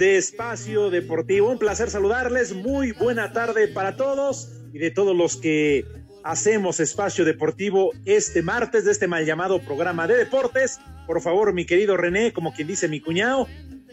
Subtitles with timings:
[0.00, 2.54] De Espacio Deportivo, un placer saludarles.
[2.54, 5.84] Muy buena tarde para todos y de todos los que
[6.24, 10.80] hacemos Espacio Deportivo este martes de este mal llamado programa de deportes.
[11.06, 13.46] Por favor, mi querido René, como quien dice mi cuñado,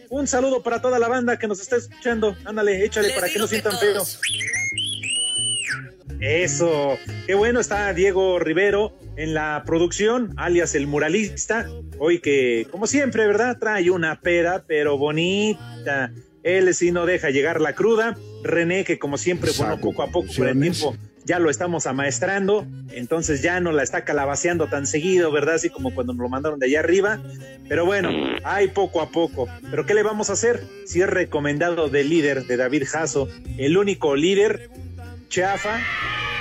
[0.10, 2.38] un saludo para toda la banda que nos está escuchando.
[2.46, 4.02] Ándale, échale para que no sientan feo.
[6.22, 11.68] Eso, qué bueno está Diego Rivero en la producción, alias el muralista.
[12.00, 13.58] Hoy que, como siempre, ¿verdad?
[13.60, 16.12] Trae una pera, pero bonita.
[16.44, 18.18] Él sí no deja llegar la cruda.
[18.44, 20.96] René, que como siempre, bueno, poco a poco por el tiempo
[21.28, 25.56] ya lo estamos amaestrando, entonces ya no la está calabaceando tan seguido, ¿verdad?
[25.56, 27.22] Así como cuando nos lo mandaron de allá arriba.
[27.68, 28.10] Pero bueno,
[28.46, 29.50] hay poco a poco.
[29.70, 30.64] Pero ¿qué le vamos a hacer?
[30.86, 34.70] Si es recomendado del líder de David Jasso, el único líder
[35.28, 35.82] chafa,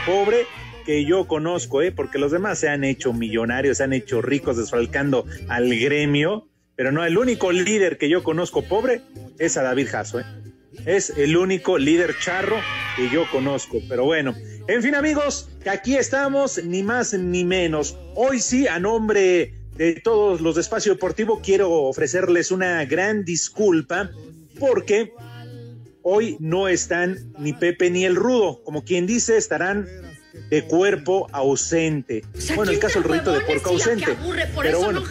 [0.06, 0.46] pobre,
[0.86, 1.90] que yo conozco, ¿eh?
[1.90, 6.92] porque los demás se han hecho millonarios, se han hecho ricos desfalcando al gremio, pero
[6.92, 9.02] no, el único líder que yo conozco pobre
[9.38, 10.24] es a David Jasso, ¿eh?
[10.86, 12.56] es el único líder charro
[12.94, 14.34] que yo conozco, pero bueno,
[14.68, 17.98] en fin amigos, que aquí estamos, ni más ni menos.
[18.14, 24.10] Hoy sí, a nombre de todos los de Espacio Deportivo, quiero ofrecerles una gran disculpa
[24.60, 25.12] porque
[26.02, 28.62] hoy no están ni Pepe ni el Rudo.
[28.62, 29.86] Como quien dice, estarán
[30.50, 32.24] de cuerpo ausente.
[32.54, 34.16] Bueno, el caso del rito de porco ausente.
[34.62, 35.02] Pero bueno,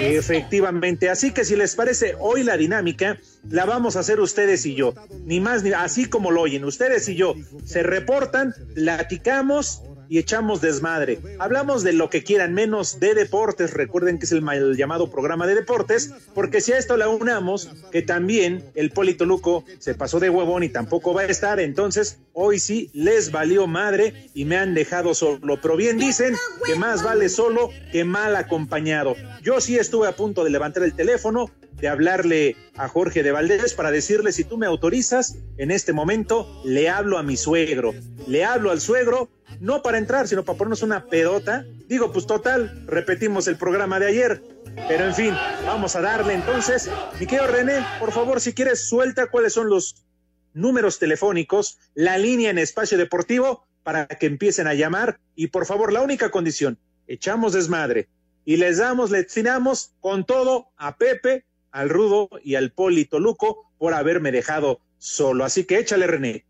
[0.00, 1.10] efectivamente.
[1.10, 3.18] Así que si les parece, hoy la dinámica
[3.48, 4.94] la vamos a hacer ustedes y yo.
[5.24, 6.64] Ni más ni así como lo oyen.
[6.64, 7.34] Ustedes y yo
[7.64, 11.18] se reportan, platicamos y echamos desmadre.
[11.38, 13.72] Hablamos de lo que quieran, menos de deportes.
[13.74, 17.70] Recuerden que es el mal llamado programa de deportes, porque si a esto le unamos
[17.90, 22.18] que también el Polito Luco se pasó de huevón y tampoco va a estar, entonces
[22.32, 25.60] hoy sí les valió madre y me han dejado solo.
[25.60, 29.16] Pero bien dicen que más vale solo que mal acompañado.
[29.42, 31.50] Yo sí estuve a punto de levantar el teléfono,
[31.84, 36.62] de hablarle a Jorge de Valdés para decirle si tú me autorizas, en este momento
[36.64, 37.92] le hablo a mi suegro,
[38.26, 39.28] le hablo al suegro,
[39.60, 41.66] no para entrar, sino para ponernos una pedota.
[41.86, 44.42] Digo, pues total, repetimos el programa de ayer,
[44.88, 45.34] pero en fin,
[45.66, 46.88] vamos a darle entonces.
[47.20, 50.06] Mi querido René, por favor, si quieres, suelta cuáles son los
[50.54, 55.92] números telefónicos, la línea en espacio deportivo para que empiecen a llamar y por favor,
[55.92, 56.78] la única condición,
[57.08, 58.08] echamos desmadre
[58.46, 61.44] y les damos, le destinamos con todo a Pepe,
[61.74, 65.44] al Rudo y al Polito Luco por haberme dejado solo.
[65.44, 66.44] Así que échale, René.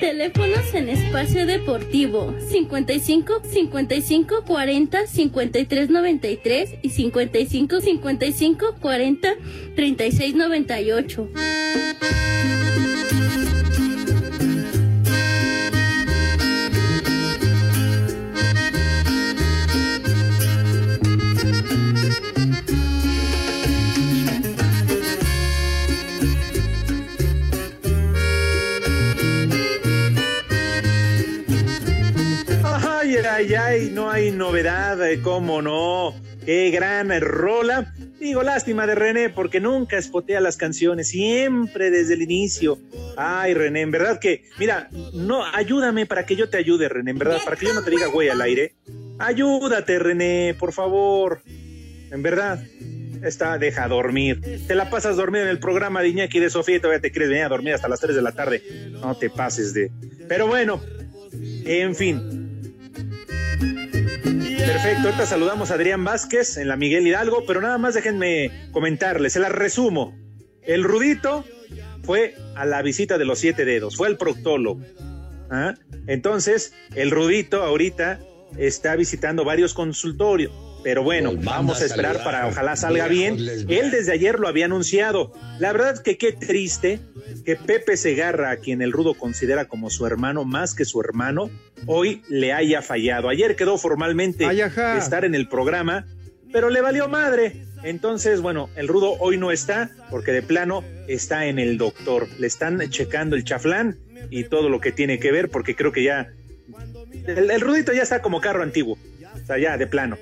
[0.00, 9.34] Teléfonos en espacio deportivo 55 55 40 53 93 y 55 55 40
[9.74, 11.28] 36 98.
[33.54, 36.14] Ay, no hay novedad, eh, cómo no.
[36.44, 37.92] Qué gran rola.
[38.18, 42.78] Digo, lástima de René, porque nunca espotea las canciones, siempre desde el inicio.
[43.16, 47.18] Ay, René, en verdad que, mira, no, ayúdame para que yo te ayude, René, en
[47.18, 48.74] verdad, para que yo no te diga güey al aire.
[49.18, 51.42] Ayúdate, René, por favor.
[52.10, 52.62] En verdad.
[53.22, 54.40] Está, deja dormir.
[54.66, 57.44] Te la pasas dormido en el programa de Iñaki de Sofía todavía te quieres venir
[57.44, 58.62] a dormir hasta las 3 de la tarde.
[58.90, 59.92] No te pases de.
[60.28, 60.82] Pero bueno,
[61.64, 62.41] en fin.
[64.66, 69.32] Perfecto, ahorita saludamos a Adrián Vázquez en la Miguel Hidalgo, pero nada más déjenme comentarles,
[69.32, 70.16] se la resumo.
[70.62, 71.44] El Rudito
[72.04, 74.80] fue a la visita de los siete dedos, fue al proctólogo.
[75.50, 75.74] ¿ah?
[76.06, 78.20] Entonces, el Rudito ahorita
[78.56, 80.52] está visitando varios consultorios.
[80.82, 83.36] Pero bueno, vamos a esperar para ojalá salga bien.
[83.38, 85.32] Él desde ayer lo había anunciado.
[85.58, 87.00] La verdad es que qué triste
[87.44, 91.50] que Pepe Segarra, a quien el Rudo considera como su hermano más que su hermano,
[91.86, 93.28] hoy le haya fallado.
[93.28, 96.06] Ayer quedó formalmente de estar en el programa,
[96.52, 97.64] pero le valió madre.
[97.84, 102.28] Entonces, bueno, el Rudo hoy no está porque de plano está en el doctor.
[102.38, 103.98] Le están checando el chaflán
[104.30, 106.32] y todo lo que tiene que ver porque creo que ya...
[107.26, 108.98] El, el Rudito ya está como carro antiguo.
[109.42, 110.16] O sea, ya de plano.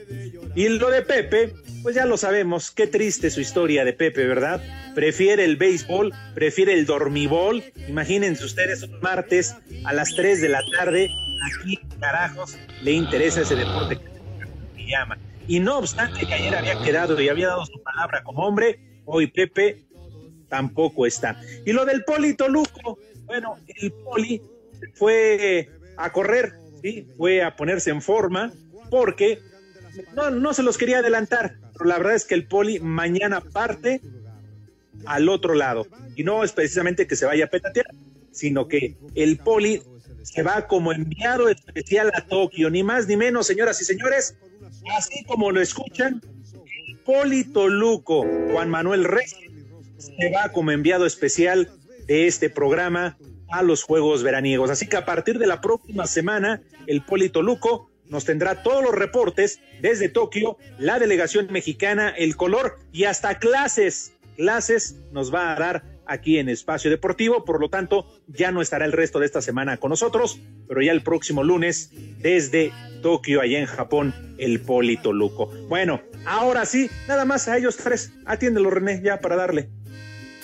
[0.54, 1.52] Y lo de Pepe,
[1.82, 4.62] pues ya lo sabemos, qué triste su historia de Pepe, ¿verdad?
[4.94, 7.62] Prefiere el béisbol, prefiere el dormibol.
[7.86, 11.08] Imagínense ustedes un martes a las 3 de la tarde,
[11.46, 13.98] aquí carajos le interesa ese deporte
[14.76, 15.18] que llama.
[15.46, 19.26] Y no obstante que ayer había quedado y había dado su palabra como hombre, hoy
[19.26, 19.84] Pepe
[20.48, 21.40] tampoco está.
[21.64, 24.42] Y lo del Poli Toluco, bueno, el Poli
[24.94, 26.52] fue a correr,
[26.82, 28.52] sí, fue a ponerse en forma,
[28.90, 29.40] porque
[30.14, 34.00] no, se los quería adelantar, pero la verdad es que el poli mañana parte
[35.06, 35.86] al otro lado.
[36.16, 37.86] Y no es precisamente que se vaya a petatear,
[38.30, 39.82] sino que el poli
[40.22, 44.36] se va como enviado especial a Tokio, ni más ni menos, señoras y señores,
[44.96, 46.20] así como lo escuchan,
[46.88, 49.36] el poli Toluco, Juan Manuel Reyes,
[49.98, 51.70] se va como enviado especial
[52.06, 53.16] de este programa
[53.50, 54.70] a los Juegos Veraniegos.
[54.70, 58.94] Así que a partir de la próxima semana, el poli Toluco nos tendrá todos los
[58.94, 64.12] reportes desde Tokio, la delegación mexicana, el color y hasta clases.
[64.36, 68.84] Clases nos va a dar aquí en Espacio Deportivo, por lo tanto ya no estará
[68.84, 73.58] el resto de esta semana con nosotros, pero ya el próximo lunes desde Tokio, allá
[73.58, 75.46] en Japón, el Polito Luco.
[75.68, 78.12] Bueno, ahora sí, nada más a ellos tres.
[78.26, 79.70] Atiéndelo, René, ya para darle.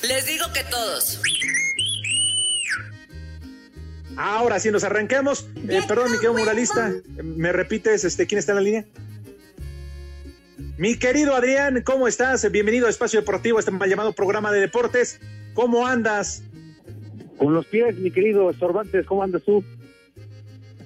[0.03, 1.21] Les digo que todos.
[4.17, 5.49] Ahora sí, nos arranquemos.
[5.69, 6.93] Eh, perdón, mi querido muralista.
[7.23, 8.85] ¿Me repites este, quién está en la línea?
[10.79, 12.51] Mi querido Adrián, ¿cómo estás?
[12.51, 15.21] Bienvenido a Espacio Deportivo, este mal llamado programa de deportes.
[15.55, 16.43] ¿Cómo andas?
[17.37, 19.63] Con los pies, mi querido Sorbantes, ¿cómo andas tú?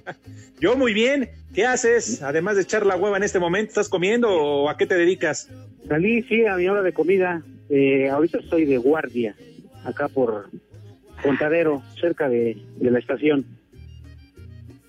[0.61, 1.31] Yo muy bien.
[1.55, 2.23] ¿Qué haces?
[2.23, 5.49] Además de echar la hueva en este momento, ¿estás comiendo o a qué te dedicas?
[5.88, 7.43] Salí, sí, a mi hora de comida.
[7.69, 9.35] Eh, ahorita estoy de guardia,
[9.85, 10.49] acá por
[11.22, 13.44] Contadero, cerca de, de la estación.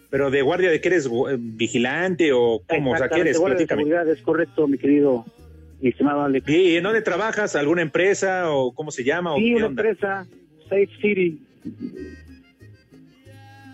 [0.10, 3.38] Pero de guardia de que eres eh, vigilante o cómo, o sea, ¿qué eres?
[3.38, 5.26] guardia de seguridad, es correcto, mi querido
[5.82, 6.48] y estimado Alex.
[6.50, 7.56] ¿Y en dónde trabajas?
[7.56, 9.34] ¿Alguna empresa o cómo se llama?
[9.34, 9.82] o Sí, qué una onda?
[9.84, 10.28] empresa,
[10.70, 11.42] Safe City.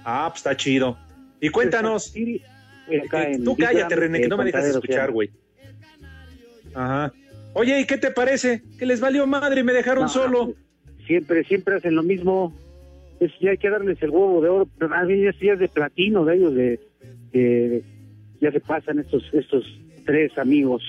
[0.05, 0.97] Ah, pues está chido.
[1.41, 2.05] Y cuéntanos.
[2.11, 2.41] City,
[2.89, 5.29] Eh, en Tú cállate, René, que eh, no me dejas escuchar, güey.
[6.73, 7.11] Ajá.
[7.53, 8.61] Oye, ¿y qué te parece?
[8.77, 10.53] Que les valió madre y me dejaron No, solo.
[11.07, 12.53] Siempre, siempre hacen lo mismo.
[13.19, 15.67] Es, ya hay que darles el huevo de oro, pero más bien ya es- de
[15.69, 16.79] platino de ellos, de,
[17.31, 17.83] de-
[18.39, 19.65] ya se pasan estos, estos
[20.05, 20.83] tres amigos.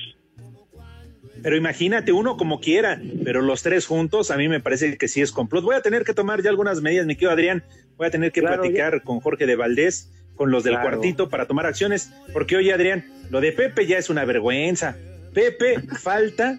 [1.43, 5.21] Pero imagínate, uno como quiera, pero los tres juntos, a mí me parece que sí
[5.21, 5.65] es complot.
[5.65, 7.63] Voy a tener que tomar ya algunas medidas, mi querido Adrián.
[7.97, 10.91] Voy a tener que Claro, platicar con Jorge de Valdés, con los del Claro.
[10.99, 12.13] cuartito, para tomar acciones.
[12.33, 14.97] Porque, oye, Adrián, lo de Pepe ya es una vergüenza.
[15.33, 16.59] Pepe falta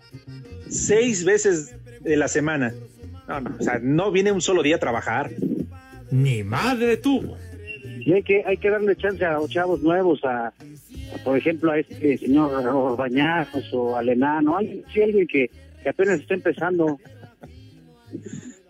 [0.70, 2.74] seis veces de la semana.
[3.30, 5.30] No, no, o sea, no viene un solo día a trabajar.
[6.10, 7.38] Ni madre tuvo.
[8.00, 10.54] Y hay que, hay que darle chance a los chavos nuevos, a, a,
[11.24, 15.52] por ejemplo, a este señor Orbañazos o al enano, alguien, sí, alguien que,
[15.84, 17.00] que apenas está empezando.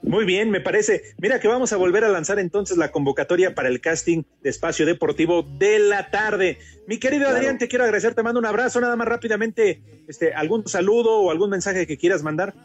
[0.02, 1.04] Muy bien, me parece.
[1.20, 4.86] Mira que vamos a volver a lanzar entonces la convocatoria para el casting de Espacio
[4.86, 6.58] Deportivo de la tarde.
[6.88, 7.38] Mi querido Claro.
[7.38, 11.32] Adrián, te quiero agradecer, te mando un abrazo, nada más rápidamente, este, algún saludo o
[11.32, 12.56] algún mensaje que quieras mandar.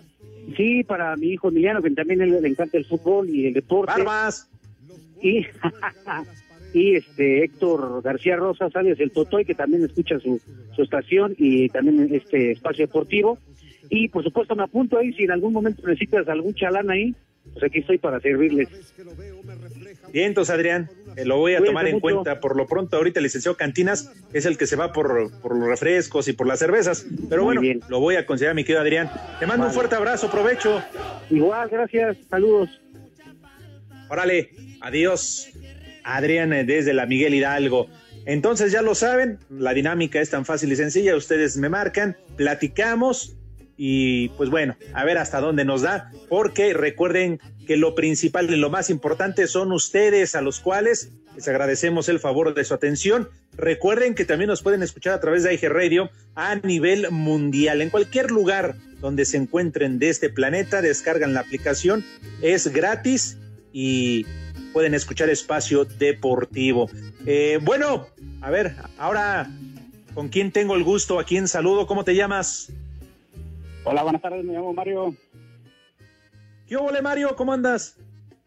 [0.57, 3.93] Sí, para mi hijo Emiliano, que también él le encanta el fútbol y el deporte.
[3.93, 4.51] Barbas.
[5.23, 5.47] Y,
[6.75, 10.41] y este Héctor García Rosas, alias el Totoy, que también escucha su,
[10.75, 13.39] su estación y también este espacio deportivo.
[13.91, 17.15] Y por supuesto me apunto ahí, si en algún momento necesitas algún chalán ahí,
[17.55, 18.69] pues aquí estoy para servirles.
[20.13, 22.03] Bien, entonces Adrián, eh, lo voy a Cuídense tomar en mucho.
[22.03, 22.41] cuenta.
[22.41, 25.67] Por lo pronto, ahorita el licenciado Cantinas es el que se va por, por los
[25.69, 27.07] refrescos y por las cervezas.
[27.29, 27.81] Pero Muy bueno, bien.
[27.89, 29.11] lo voy a considerar, mi querido Adrián.
[29.41, 30.83] Te mando un fuerte abrazo, provecho.
[31.31, 32.69] Igual, gracias, saludos.
[34.09, 35.49] Órale, adiós.
[36.05, 37.89] Adrián eh, desde la Miguel Hidalgo.
[38.27, 41.17] Entonces ya lo saben, la dinámica es tan fácil y sencilla.
[41.17, 43.37] Ustedes me marcan, platicamos
[43.77, 48.57] y pues bueno, a ver hasta dónde nos da, porque recuerden que lo principal y
[48.57, 53.29] lo más importante son ustedes a los cuales les agradecemos el favor de su atención.
[53.57, 57.91] Recuerden que también nos pueden escuchar a través de IG Radio a nivel mundial, en
[57.91, 62.05] cualquier lugar donde se encuentren de este planeta, descargan la aplicación,
[62.41, 63.39] es gratis
[63.73, 64.25] y
[64.73, 66.89] pueden escuchar Espacio Deportivo.
[67.27, 68.07] Eh, bueno,
[68.41, 69.51] a ver, ahora,
[70.15, 71.19] ¿con quién tengo el gusto?
[71.19, 71.87] ¿A quién saludo?
[71.87, 72.73] ¿Cómo te llamas?
[73.85, 75.15] Hola, buenas tardes, me llamo Mario.
[76.67, 77.37] ¿Qué hubo, Mario?
[77.37, 77.99] ¿Cómo andas?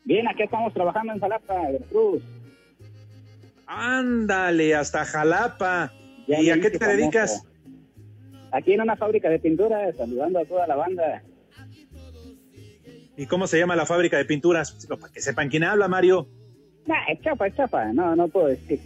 [0.03, 2.23] Bien, aquí estamos trabajando en Jalapa, de Cruz.
[3.67, 5.93] Ándale, hasta Jalapa.
[6.27, 7.43] Ya ¿Y a qué te dedicas?
[8.51, 11.21] Aquí en una fábrica de pintura, saludando a toda la banda.
[13.15, 14.87] ¿Y cómo se llama la fábrica de pinturas?
[14.87, 16.27] Para que sepan quién habla, Mario,
[16.87, 18.79] Nah, es chapa, es chapa, no, no puedo decir.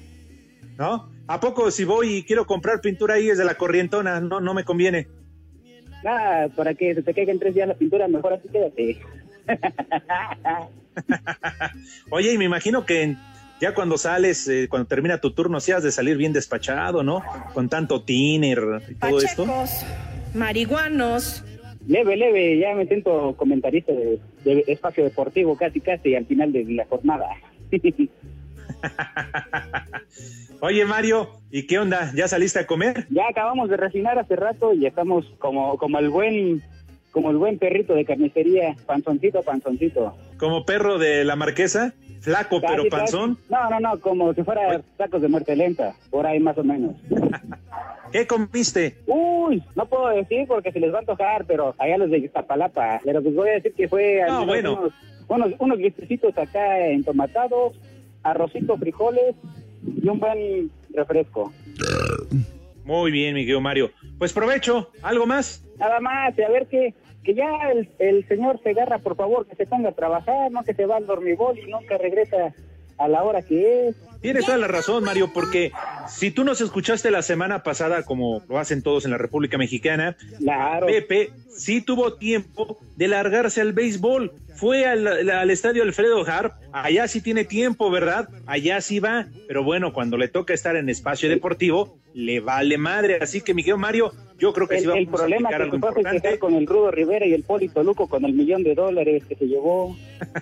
[0.78, 1.12] ¿no?
[1.28, 4.20] ¿A poco si voy y quiero comprar pintura ahí es de la corrientona?
[4.20, 5.08] No, no me conviene.
[6.04, 9.00] Nada, para que se te caigan tres días la pintura, mejor así quédate.
[12.10, 13.16] Oye, y me imagino que
[13.60, 17.24] ya cuando sales, eh, cuando termina tu turno, sí has de salir bien despachado, ¿no?
[17.54, 19.46] Con tanto tiner y todo esto.
[20.34, 21.44] marihuanos.
[21.88, 26.66] Leve, leve, ya me siento comentarista de, de espacio deportivo casi, casi al final de
[26.66, 27.28] la jornada.
[30.62, 32.12] Oye, Mario, ¿y qué onda?
[32.16, 33.08] ¿Ya saliste a comer?
[33.10, 36.62] Ya acabamos de refinar hace rato y estamos como, como el buen
[37.12, 40.16] como el buen perrito de carnicería, panzoncito, panzoncito.
[40.38, 41.94] ¿Como perro de la marquesa?
[42.22, 43.36] ¿Flaco pero panzón?
[43.36, 43.52] casi.
[43.52, 46.96] No, no, no, como si fuera tacos de muerte lenta, por ahí más o menos.
[48.12, 48.98] ¿Qué comiste?
[49.08, 53.00] Uy, no puedo decir porque se les va a antojar, pero allá los de Iztapalapa.
[53.04, 54.92] Pero pues voy a decir que fue No, bueno.
[55.30, 57.74] unos, unos, unos acá entomatados,
[58.24, 59.36] arrocito, frijoles
[60.02, 61.52] y un buen refresco.
[62.84, 63.92] Muy bien, mi querido Mario.
[64.18, 65.64] Pues provecho, ¿algo más?
[65.78, 69.56] Nada más, y a ver que, que ya el, el señor Segarra, por favor, que
[69.56, 72.54] se ponga a trabajar, no que se va al dormibol y nunca regresa
[73.04, 73.96] a la hora que es.
[74.22, 75.72] Tienes toda la razón, Mario, porque
[76.08, 80.16] si tú nos escuchaste la semana pasada, como lo hacen todos en la República Mexicana,
[80.38, 80.86] Claro.
[80.86, 84.32] Pepe sí tuvo tiempo de largarse al béisbol.
[84.56, 88.30] Fue al, al estadio Alfredo Harp, allá sí tiene tiempo, ¿verdad?
[88.46, 93.18] Allá sí va, pero bueno, cuando le toca estar en espacio deportivo, le vale madre.
[93.22, 95.56] Así que, mi querido Mario, yo creo que sí El, vamos el problema a que
[95.56, 96.38] algo se importante.
[96.38, 99.48] con el Rudo Rivera y el Polito Luco con el millón de dólares que se
[99.48, 99.98] llevó.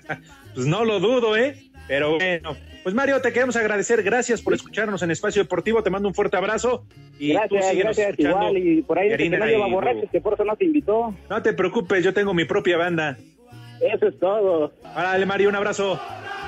[0.55, 1.68] Pues no lo dudo, ¿eh?
[1.89, 4.03] Pero bueno, pues Mario, te queremos agradecer.
[4.03, 5.81] Gracias por escucharnos en Espacio Deportivo.
[5.81, 6.85] Te mando un fuerte abrazo.
[7.17, 8.57] Y tú gracias, síguenos gracias, escuchando igual.
[8.57, 9.81] Y por ahí que no lleva Hugo.
[10.11, 11.15] que por eso no te invitó.
[11.31, 13.17] No te preocupes, yo tengo mi propia banda.
[13.81, 14.71] Eso es todo.
[14.95, 15.99] Órale, Mario, un abrazo.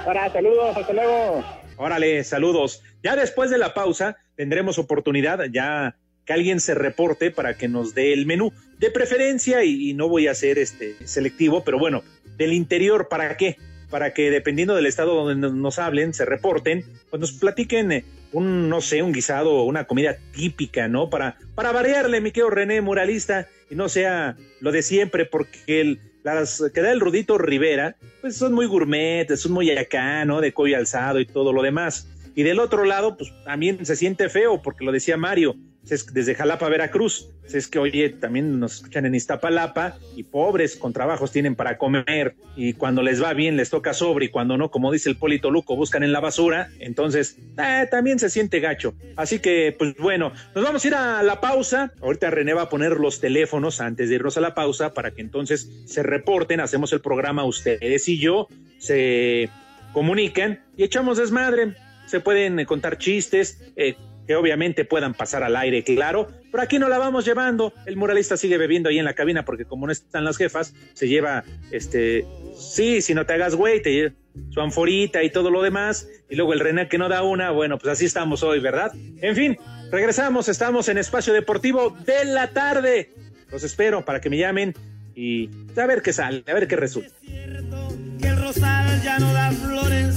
[0.06, 1.44] Para, saludos, hasta luego.
[1.78, 2.84] Órale, saludos.
[3.02, 7.96] Ya después de la pausa tendremos oportunidad ya que alguien se reporte para que nos
[7.96, 12.04] dé el menú de preferencia y, y no voy a ser este selectivo, pero bueno,
[12.38, 13.58] del interior, ¿para qué?
[13.92, 18.70] Para que dependiendo del estado donde nos- hablen, se reporten, pues nos platiquen eh, un,
[18.70, 21.10] no sé, un guisado o una comida típica, ¿no?
[21.10, 26.00] Para, para variarle, mi querido René, muralista, y no sea lo de siempre, porque el,
[26.24, 30.40] las que da el Rudito Rivera, pues son muy gourmet, son muy acá, ¿no?
[30.42, 32.08] De cuello alzado y todo lo demás.
[32.34, 36.70] Y del otro lado, pues también se siente feo, porque lo decía Mario, desde Jalapa,
[36.70, 37.30] Veracruz.
[37.52, 42.36] Es que, oye, también nos escuchan en Iztapalapa y pobres con trabajos tienen para comer
[42.56, 45.52] y cuando les va bien les toca sobre y cuando no, como dice el Polito
[45.52, 46.70] Luco, buscan en la basura.
[46.80, 48.94] Entonces, eh, también se siente gacho.
[49.16, 51.92] Así que, pues bueno, nos vamos a ir a la pausa.
[52.02, 55.22] Ahorita René va a poner los teléfonos antes de irnos a la pausa para que
[55.22, 58.48] entonces se reporten, hacemos el programa ustedes y yo,
[58.78, 59.50] se
[59.94, 61.74] comunican y echamos desmadre.
[62.06, 63.96] Se pueden contar chistes, eh,
[64.32, 67.74] que obviamente puedan pasar al aire, claro, pero aquí no la vamos llevando.
[67.86, 71.10] El muralista sigue bebiendo ahí en la cabina porque como no están las jefas, se
[71.10, 72.26] lleva, este,
[72.58, 74.14] sí, si no te hagas güey, te
[74.52, 77.78] su anforita y todo lo demás, y luego el René que no da una, bueno,
[77.78, 78.94] pues así estamos hoy, ¿verdad?
[79.22, 79.58] En fin,
[79.92, 83.12] regresamos, estamos en Espacio Deportivo de la tarde.
[83.52, 84.74] Los espero para que me llamen
[85.14, 87.14] y a ver qué sale, a ver qué resulta.
[87.22, 90.16] Que el rosal ya no da flores,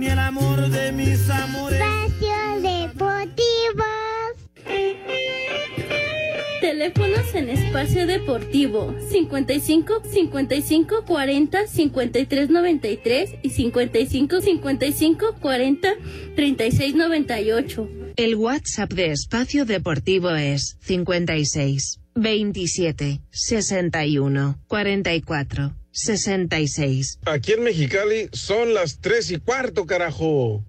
[0.00, 1.78] ni el amor de mis amores.
[1.78, 3.84] Espacio Deportivo.
[6.62, 7.50] Teléfonos en.
[7.50, 15.88] Espacio Deportivo 55 55 40 53 93 y 55 55 40
[16.34, 17.88] 36 98.
[18.16, 27.18] El WhatsApp de Espacio Deportivo es 56 27 61 44 66.
[27.26, 30.64] Aquí en Mexicali son las tres y cuarto, carajo.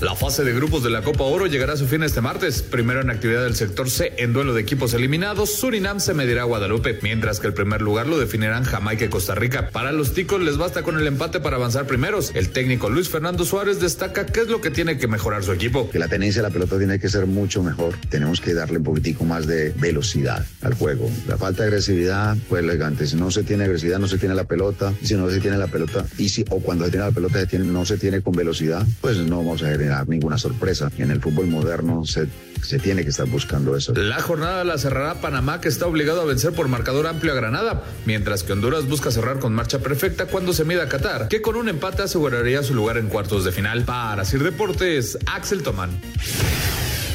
[0.00, 2.62] La fase de grupos de la Copa Oro llegará a su fin este martes.
[2.62, 6.44] Primero en actividad del sector C, en duelo de equipos eliminados, Surinam se medirá a
[6.46, 9.68] Guadalupe, mientras que el primer lugar lo definirán Jamaica y Costa Rica.
[9.68, 12.32] Para los ticos les basta con el empate para avanzar primeros.
[12.34, 15.90] El técnico Luis Fernando Suárez destaca qué es lo que tiene que mejorar su equipo.
[15.90, 17.94] Que la tenencia de la pelota tiene que ser mucho mejor.
[18.08, 21.10] Tenemos que darle un poquitico más de velocidad al juego.
[21.28, 23.06] La falta de agresividad, pues elegante.
[23.06, 24.94] Si no se tiene agresividad, no se tiene la pelota.
[25.02, 27.84] Si no se tiene la pelota, y si, o cuando se tiene la pelota no
[27.84, 30.90] se tiene con velocidad, pues no vamos a generar ninguna sorpresa.
[30.98, 32.26] En el fútbol moderno se,
[32.62, 33.94] se tiene que estar buscando eso.
[33.94, 37.84] La jornada la cerrará Panamá, que está obligado a vencer por marcador amplio a Granada,
[38.06, 41.56] mientras que Honduras busca cerrar con marcha perfecta cuando se mida a Qatar, que con
[41.56, 43.84] un empate aseguraría su lugar en cuartos de final.
[43.84, 45.90] Para Sir Deportes, Axel Tomán.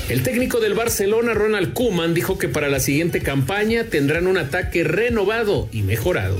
[0.07, 4.83] El técnico del Barcelona, Ronald Koeman, dijo que para la siguiente campaña tendrán un ataque
[4.83, 6.37] renovado y mejorado.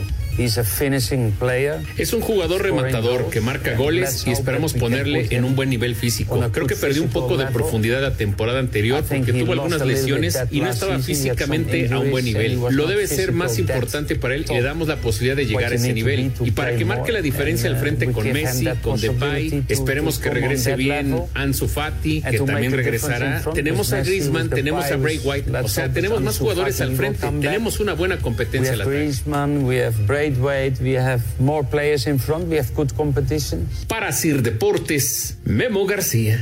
[1.98, 6.39] Es un jugador rematador que marca goles y esperamos ponerle en un buen nivel físico.
[6.51, 10.62] Creo que perdió un poco de profundidad la temporada anterior porque tuvo algunas lesiones y
[10.62, 12.60] no estaba físicamente a un buen nivel.
[12.72, 15.75] Lo debe ser más importante para él y le damos la posibilidad de llegar a
[15.75, 16.32] ese nivel.
[16.42, 20.75] Y para que marque la diferencia al frente con Messi, con Depay, esperemos que regrese
[20.75, 23.44] bien Ansu Fati, que también regresará.
[23.54, 27.25] Tenemos a Griezmann, tenemos a Bray White, o sea, tenemos más jugadores al frente.
[27.42, 28.96] Tenemos una buena competencia al ataque.
[30.25, 32.48] We have more players in front.
[32.48, 33.67] We have good competition.
[33.88, 36.39] Para Sir Deportes, Memo García.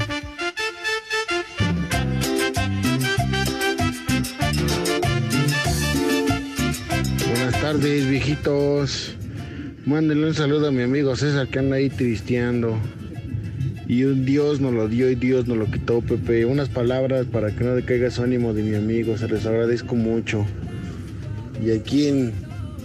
[7.28, 9.16] Buenas tardes, viejitos.
[9.86, 12.80] Mándenle un saludo a mi amigo César que anda ahí tristeando.
[13.86, 16.46] Y un Dios nos lo dio y Dios nos lo quitó, Pepe.
[16.46, 19.18] Unas palabras para que no decaiga su ánimo de mi amigo.
[19.18, 20.46] Se les agradezco mucho.
[21.62, 22.43] Y aquí en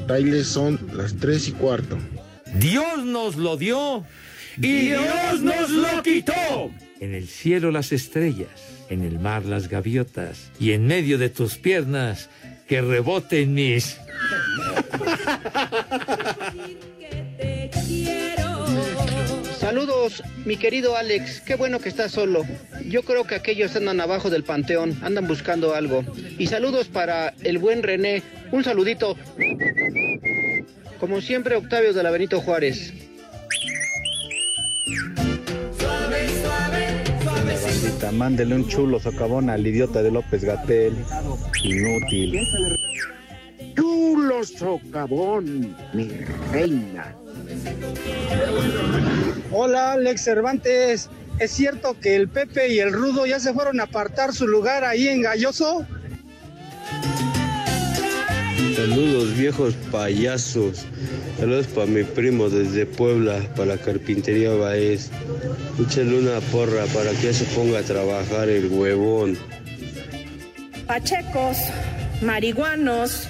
[0.09, 1.99] Tailes son las tres y cuarto.
[2.55, 4.07] Dios nos lo dio
[4.57, 6.71] y Dios nos lo quitó.
[6.99, 8.49] En el cielo las estrellas,
[8.89, 12.31] en el mar las gaviotas y en medio de tus piernas
[12.67, 13.99] que reboten mis...
[19.69, 21.43] Saludos, mi querido Alex.
[21.43, 22.43] Qué bueno que estás solo.
[22.87, 26.03] Yo creo que aquellos andan abajo del panteón, andan buscando algo.
[26.39, 28.23] Y saludos para el buen René.
[28.51, 29.15] Un saludito.
[30.99, 32.95] Como siempre, Octavio de la Benito Juárez.
[35.79, 36.87] Suave, suave,
[37.23, 38.11] suavecita.
[38.11, 40.97] Mándele un chulo socavón al idiota de López Gatel.
[41.63, 42.41] Inútil.
[43.77, 46.09] Chulo socavón, mi
[46.53, 47.15] reina.
[49.51, 51.09] Hola, Alex Cervantes.
[51.39, 54.85] ¿Es cierto que el Pepe y el Rudo ya se fueron a apartar su lugar
[54.85, 55.87] ahí en Galloso?
[58.77, 60.85] Saludos viejos payasos.
[61.39, 65.11] Saludos para mi primo desde Puebla, para la carpintería Baez.
[65.81, 69.39] Échale una porra para que ya se ponga a trabajar el huevón.
[70.87, 71.57] Pachecos,
[72.23, 73.29] marihuanos.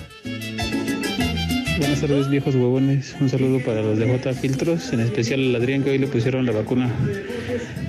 [1.79, 3.14] Buenas tardes, viejos huevones.
[3.21, 6.45] Un saludo para los de J Filtros, en especial al Adrián que hoy le pusieron
[6.45, 6.91] la vacuna.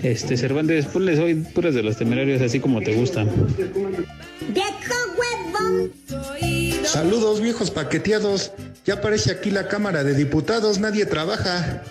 [0.04, 3.28] Este Cervantes, ponles hoy puras de los temerarios, así como te gustan.
[6.84, 8.52] Saludos, viejos paqueteados.
[8.86, 11.84] Ya aparece aquí la Cámara de Diputados, nadie trabaja.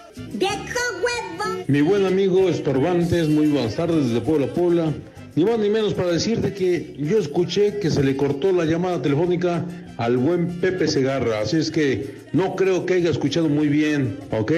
[1.67, 4.93] Mi buen amigo Estorbantes, muy buenas tardes desde Puebla, Puebla.
[5.39, 9.01] Ni más ni menos para decirte que yo escuché que se le cortó la llamada
[9.01, 9.65] telefónica
[9.97, 14.19] al buen Pepe Segarra, así es que no creo que haya escuchado muy bien.
[14.33, 14.51] Ok,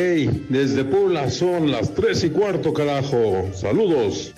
[0.49, 3.51] desde Puebla son las tres y cuarto, carajo.
[3.53, 4.33] Saludos.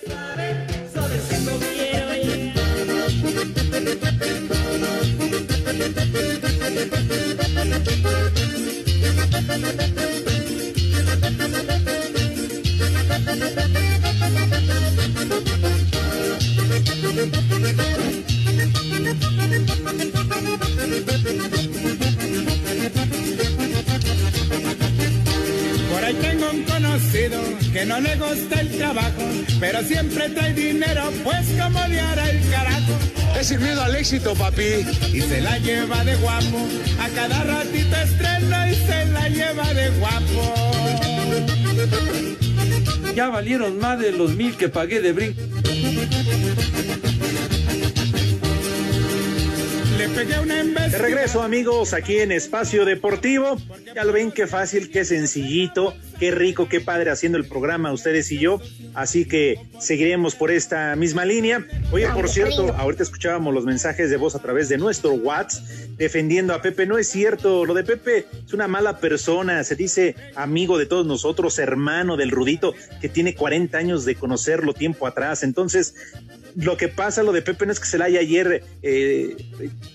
[17.22, 17.30] Por
[26.04, 27.40] ahí tengo un conocido
[27.72, 29.22] que no le gusta el trabajo,
[29.60, 32.98] pero siempre trae dinero, pues como le hará el carajo.
[33.38, 34.84] Es el miedo al éxito, papi.
[35.12, 36.66] Y se la lleva de guapo,
[37.00, 40.54] a cada ratito estrena y se la lleva de guapo.
[43.14, 45.61] Ya valieron más de los mil que pagué de brinco.
[50.02, 53.56] Le pegué una De regreso, amigos, aquí en Espacio Deportivo.
[53.94, 58.32] Ya lo ven qué fácil, qué sencillito, qué rico, qué padre haciendo el programa ustedes
[58.32, 58.60] y yo.
[58.94, 61.64] Así que seguiremos por esta misma línea.
[61.92, 65.62] Oye, por cierto, ahorita escuchábamos los mensajes de voz a través de nuestro WhatsApp
[65.96, 66.84] defendiendo a Pepe.
[66.84, 69.62] No es cierto, lo de Pepe es una mala persona.
[69.62, 74.74] Se dice amigo de todos nosotros, hermano del Rudito, que tiene 40 años de conocerlo
[74.74, 75.44] tiempo atrás.
[75.44, 75.94] Entonces,
[76.56, 79.36] lo que pasa, lo de Pepe no es que se le haya ayer eh,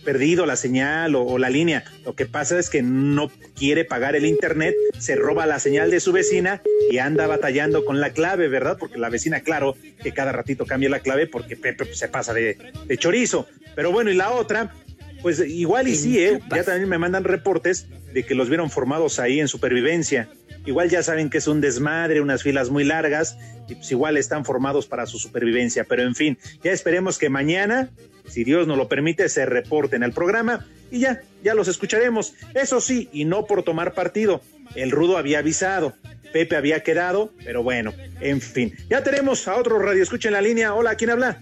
[0.03, 1.83] perdido la señal o, la línea.
[2.05, 5.99] Lo que pasa es que no quiere pagar el internet, se roba la señal de
[5.99, 8.77] su vecina y anda batallando con la clave, ¿verdad?
[8.79, 12.33] Porque la vecina, claro, que cada ratito cambia la clave porque Pepe pues, se pasa
[12.33, 13.47] de, de chorizo.
[13.75, 14.73] Pero bueno, y la otra,
[15.21, 16.39] pues igual y sí, ¿eh?
[16.49, 20.29] Ya también me mandan reportes de que los vieron formados ahí en supervivencia.
[20.67, 23.37] Igual ya saben que es un desmadre, unas filas muy largas,
[23.69, 25.85] y pues igual están formados para su supervivencia.
[25.85, 27.89] Pero en fin, ya esperemos que mañana,
[28.25, 32.33] si Dios nos lo permite, se reporten al programa y ya, ya los escucharemos.
[32.53, 34.41] Eso sí, y no por tomar partido.
[34.75, 35.93] El rudo había avisado,
[36.33, 38.75] Pepe había quedado, pero bueno, en fin.
[38.89, 40.73] Ya tenemos a otro radio, escuchen la línea.
[40.73, 41.41] Hola, ¿quién habla?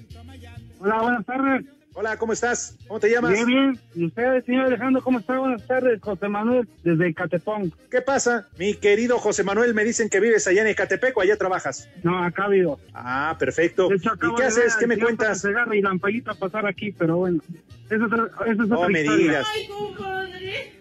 [0.80, 1.66] Hola, buenas tardes.
[1.98, 2.78] Hola, ¿cómo estás?
[2.90, 3.32] ¿Cómo te llamas?
[3.32, 3.80] Bien, bien.
[3.96, 5.40] ¿Y usted, señor Alejandro, cómo está?
[5.40, 7.72] Buenas tardes, José Manuel, desde Catepón.
[7.90, 8.50] ¿Qué pasa?
[8.60, 11.88] Mi querido José Manuel, me dicen que vives allá en Ecatepec o allá trabajas.
[12.04, 12.82] No, acá vivo.
[12.94, 13.88] Ah, perfecto.
[13.94, 14.76] ¿Y qué haces?
[14.76, 15.46] ¿Qué me cuentas?
[15.72, 17.40] Y Lampallita pasar aquí, pero bueno.
[17.90, 19.48] Eso, eso es no me digas.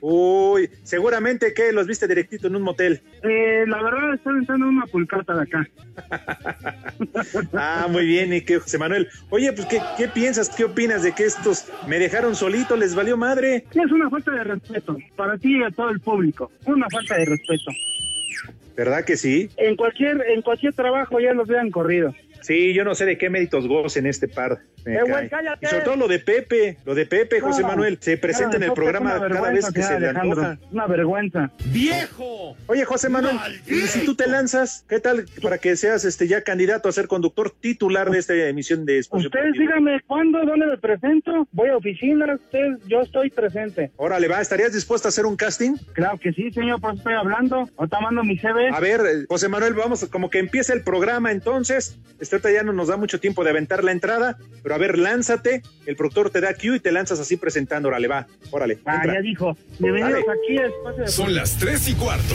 [0.00, 3.00] Uy, seguramente que los viste directito en un motel.
[3.22, 5.68] Eh, la verdad, estoy entrando en una pulcata de acá.
[7.54, 9.08] ah, muy bien, y que José Manuel.
[9.30, 10.48] Oye, pues, ¿qué, ¿qué piensas?
[10.48, 12.76] ¿Qué opinas de que estos me dejaron solito?
[12.76, 13.64] ¿Les valió madre?
[13.70, 16.50] Es una falta de respeto para ti y a todo el público.
[16.66, 17.70] Una falta de respeto.
[18.76, 19.50] ¿Verdad que sí?
[19.56, 22.14] En cualquier, en cualquier trabajo ya los vean corrido.
[22.44, 24.60] Sí, yo no sé de qué méritos gocen este par.
[24.84, 25.30] Eh, güey,
[25.62, 28.72] y sobre todo lo de Pepe, lo de Pepe, José Manuel, se presenta en el
[28.74, 30.58] programa cada vez que se le antoja.
[30.70, 31.50] Una vergüenza.
[31.66, 32.54] ¡Viejo!
[32.66, 36.42] Oye, José Manuel, y si tú te lanzas, ¿qué tal para que seas este ya
[36.42, 40.76] candidato a ser conductor titular de esta emisión de Espacio Ustedes díganme cuándo, dónde me
[40.76, 43.90] presento, voy a oficina, usted, yo estoy presente.
[43.96, 45.76] Órale, va, ¿estarías dispuesto a hacer un casting?
[45.94, 48.68] Claro que sí, señor, pues estoy hablando, o tomando mi CV.
[48.70, 52.72] A ver, eh, José Manuel, vamos, como que empieza el programa entonces, este ya no
[52.72, 56.40] nos da mucho tiempo de aventar la entrada, pero a ver, lánzate, el productor te
[56.40, 58.78] da cue y te lanzas así presentando, órale, va, órale.
[58.84, 62.34] Ah, ya dijo, bienvenidos aquí a Espacio de Son las tres y cuarto.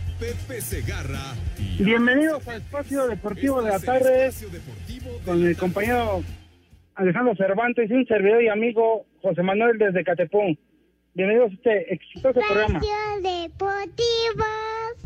[0.21, 1.33] Pepe Segarra.
[1.79, 4.29] Bienvenidos al Espacio Deportivo de la tarde
[5.25, 6.21] con el compañero
[6.93, 10.59] Alejandro Cervantes y un servidor y amigo José Manuel desde Catepón.
[11.15, 12.79] Bienvenidos a este exitoso programa.
[13.15, 14.45] Deportivo.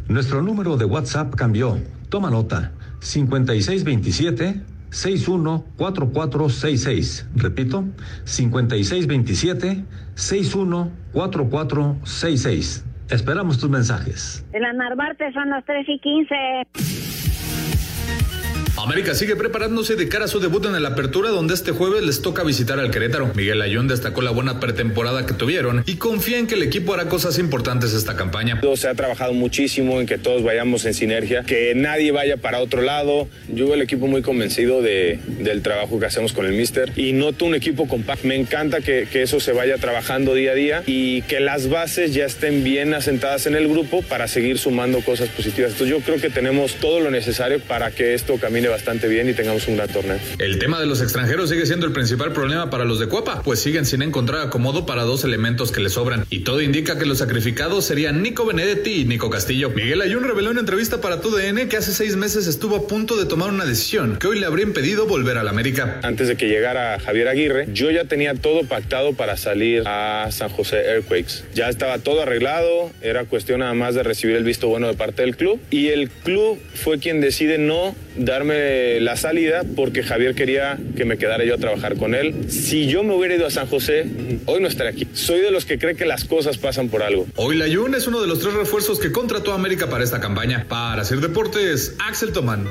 [0.09, 1.77] Nuestro número de WhatsApp cambió.
[2.09, 2.73] Toma nota.
[2.99, 7.29] 5627 614466.
[7.37, 7.85] Repito,
[8.25, 12.85] 5627 614466.
[13.09, 14.45] Esperamos tus mensajes.
[14.53, 16.35] En la Narvarte son las 3 y 15.
[18.85, 22.21] América sigue preparándose de cara a su debut en la apertura donde este jueves les
[22.21, 23.31] toca visitar al Querétaro.
[23.33, 27.09] Miguel Ayón destacó la buena pretemporada que tuvieron y confía en que el equipo hará
[27.09, 28.61] cosas importantes esta campaña.
[28.75, 32.83] Se ha trabajado muchísimo en que todos vayamos en sinergia, que nadie vaya para otro
[32.83, 33.27] lado.
[33.47, 37.13] Yo veo el equipo muy convencido de, del trabajo que hacemos con el Mister y
[37.13, 38.27] noto un equipo compacto.
[38.27, 42.13] Me encanta que, que eso se vaya trabajando día a día y que las bases
[42.13, 45.71] ya estén bien asentadas en el grupo para seguir sumando cosas positivas.
[45.71, 49.33] Entonces yo creo que tenemos todo lo necesario para que esto camine bastante bien y
[49.33, 50.19] tengamos un gran torneo.
[50.37, 53.59] El tema de los extranjeros sigue siendo el principal problema para los de Cuapa, pues
[53.59, 56.25] siguen sin encontrar acomodo para dos elementos que les sobran.
[56.29, 59.69] Y todo indica que los sacrificados serían Nico Benedetti y Nico Castillo.
[59.69, 63.25] Miguel Ayun reveló en entrevista para TUDN que hace seis meses estuvo a punto de
[63.25, 66.01] tomar una decisión que hoy le habría impedido volver al América.
[66.03, 70.49] Antes de que llegara Javier Aguirre, yo ya tenía todo pactado para salir a San
[70.49, 71.45] José Earthquakes.
[71.53, 75.21] Ya estaba todo arreglado, era cuestión nada más de recibir el visto bueno de parte
[75.21, 75.61] del club.
[75.71, 78.64] Y el club fue quien decide no darme
[79.01, 82.49] la salida porque Javier quería que me quedara yo a trabajar con él.
[82.49, 84.05] Si yo me hubiera ido a San José,
[84.45, 85.07] hoy no estaría aquí.
[85.13, 87.27] Soy de los que cree que las cosas pasan por algo.
[87.35, 90.19] Hoy la Jun es uno de los tres refuerzos que contrató a América para esta
[90.19, 90.65] campaña.
[90.67, 92.67] Para hacer deportes, Axel Tomán.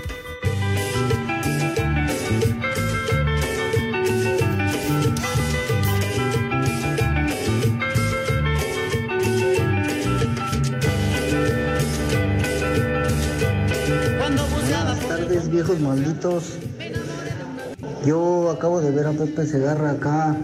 [15.81, 16.59] Malditos.
[18.07, 20.37] Yo acabo de ver a Pepe Segarra acá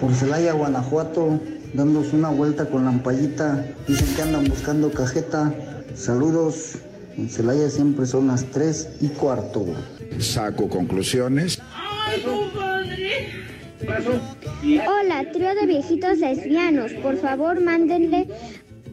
[0.00, 1.40] por Celaya, Guanajuato,
[1.74, 3.64] dándose una vuelta con la ampallita.
[3.86, 5.52] Dicen que andan buscando cajeta.
[5.94, 6.78] Saludos.
[7.16, 9.66] En Celaya siempre son las 3 y cuarto.
[10.20, 11.60] Saco conclusiones.
[14.86, 16.92] Hola, trío de viejitos lesbianos.
[16.94, 18.28] Por favor, mándenle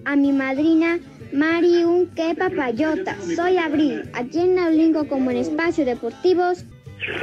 [0.05, 0.99] a mi madrina
[1.35, 3.17] Mari un que papayota.
[3.35, 6.63] Soy Abril, aquí en Naulingo como en Espacio Deportivos.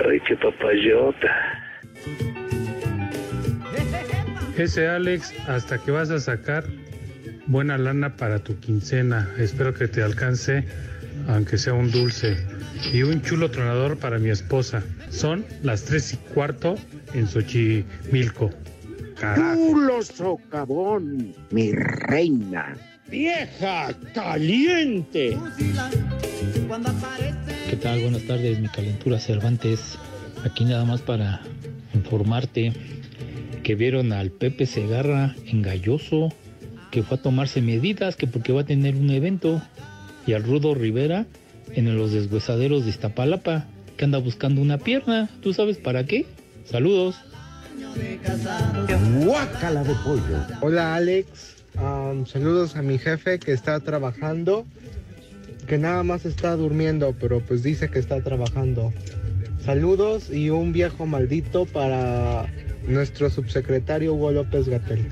[0.07, 1.29] Ay, qué papayota.
[4.59, 6.65] Ese Alex, hasta que vas a sacar
[7.47, 9.31] buena lana para tu quincena.
[9.39, 10.63] Espero que te alcance,
[11.29, 12.37] aunque sea un dulce.
[12.93, 14.83] Y un chulo tronador para mi esposa.
[15.09, 16.75] Son las tres y cuarto
[17.15, 18.51] en Xochimilco.
[19.19, 19.55] Carajo.
[19.55, 22.77] Chulo socavón, mi reina.
[23.13, 25.37] ¡Vieja caliente!
[27.69, 28.01] ¿Qué tal?
[28.01, 29.99] Buenas tardes, mi calentura Cervantes.
[30.47, 31.43] Aquí nada más para
[31.93, 32.73] informarte
[33.63, 36.31] que vieron al Pepe Segarra engalloso,
[36.91, 39.61] que fue a tomarse medidas, que porque va a tener un evento,
[40.27, 41.27] y al Rudo Rivera
[41.75, 43.67] en los deshuesaderos de Iztapalapa,
[43.99, 45.29] que anda buscando una pierna.
[45.43, 46.25] ¿Tú sabes para qué?
[46.65, 47.17] Saludos.
[49.23, 50.47] Guácala de pollo.
[50.63, 54.67] Hola Alex, Saludos a mi jefe que está trabajando,
[55.67, 58.93] que nada más está durmiendo, pero pues dice que está trabajando.
[59.65, 62.47] Saludos y un viejo maldito para
[62.87, 65.07] nuestro subsecretario Hugo López Gatel.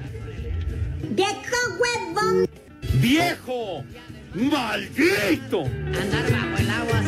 [1.10, 2.48] ¡Viejo huevón!
[3.00, 3.84] ¡Viejo!
[4.34, 5.64] ¡Maldito!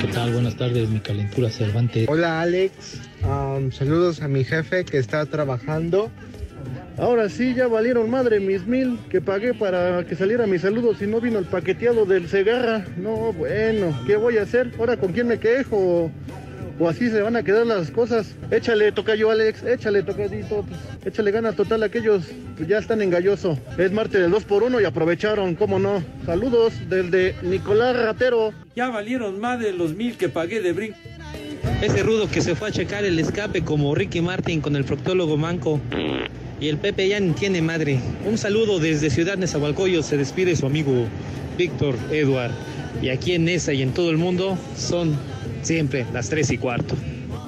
[0.01, 0.33] ¿Qué tal?
[0.33, 2.09] Buenas tardes, mi calentura Cervantes.
[2.09, 3.01] Hola Alex,
[3.73, 6.11] saludos a mi jefe que está trabajando.
[6.99, 11.07] Ahora sí, ya valieron madre mis mil que pagué para que saliera mi saludo si
[11.07, 12.85] no vino el paqueteado del Segarra.
[12.97, 14.73] No, bueno, ¿qué voy a hacer?
[14.79, 16.11] ¿Ahora con quién me quejo?
[16.79, 18.35] O así se van a quedar las cosas.
[18.51, 20.65] Échale, toca yo, Alex, échale, tocadito.
[20.67, 22.25] Pues, échale gana total, aquellos
[22.57, 23.59] pues, ya están en galloso.
[23.79, 26.03] Es martes del 2 por 1 y aprovecharon, cómo no.
[26.27, 28.53] Saludos del de Nicolás Ratero.
[28.75, 30.99] Ya valieron más de los mil que pagué de brinco.
[31.81, 35.37] Ese rudo que se fue a checar el escape como Ricky Martin con el proctólogo
[35.37, 35.81] manco.
[36.63, 37.99] Y el Pepe ya ni tiene madre.
[38.25, 40.07] Un saludo desde Ciudad Nezahualcóyotl.
[40.07, 41.09] Se despide su amigo
[41.59, 42.53] Víctor Edward.
[43.03, 45.19] Y aquí en Nesa y en todo el mundo son
[45.63, 46.95] siempre las tres y cuarto.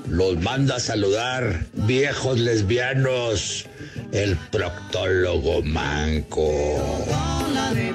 [0.08, 3.66] Los manda a saludar, viejos lesbianos,
[4.10, 7.06] el proctólogo manco.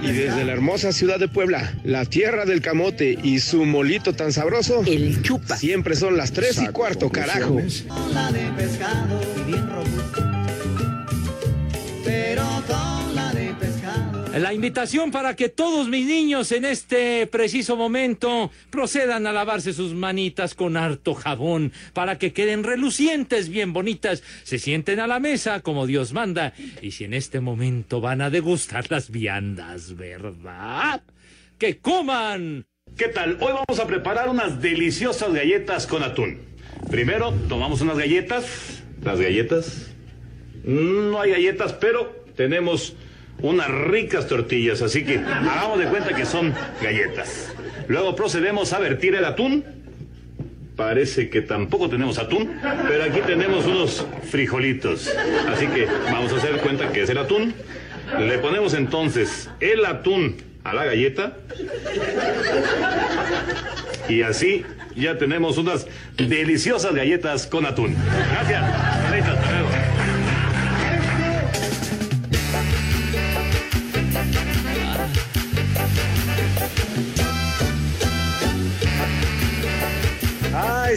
[0.02, 4.32] Y desde la hermosa ciudad de Puebla, la tierra del camote y su molito tan
[4.32, 5.58] sabroso, el chupa.
[5.58, 7.60] Siempre son las tres y cuarto, carajo.
[14.40, 19.94] La invitación para que todos mis niños en este preciso momento procedan a lavarse sus
[19.94, 25.60] manitas con harto jabón para que queden relucientes, bien bonitas, se sienten a la mesa
[25.60, 31.04] como Dios manda y si en este momento van a degustar las viandas, ¿verdad?
[31.58, 32.66] ¡Que coman!
[32.98, 33.38] ¿Qué tal?
[33.42, 36.40] Hoy vamos a preparar unas deliciosas galletas con atún.
[36.90, 38.84] Primero tomamos unas galletas.
[39.04, 39.92] Las galletas.
[40.70, 42.94] No hay galletas, pero tenemos
[43.42, 47.52] unas ricas tortillas, así que hagamos de cuenta que son galletas.
[47.88, 49.64] Luego procedemos a vertir el atún.
[50.76, 52.52] Parece que tampoco tenemos atún,
[52.88, 55.12] pero aquí tenemos unos frijolitos.
[55.48, 57.54] Así que vamos a hacer cuenta que es el atún.
[58.20, 61.34] Le ponemos entonces el atún a la galleta.
[64.08, 64.64] Y así
[64.96, 67.96] ya tenemos unas deliciosas galletas con atún.
[68.32, 69.39] Gracias.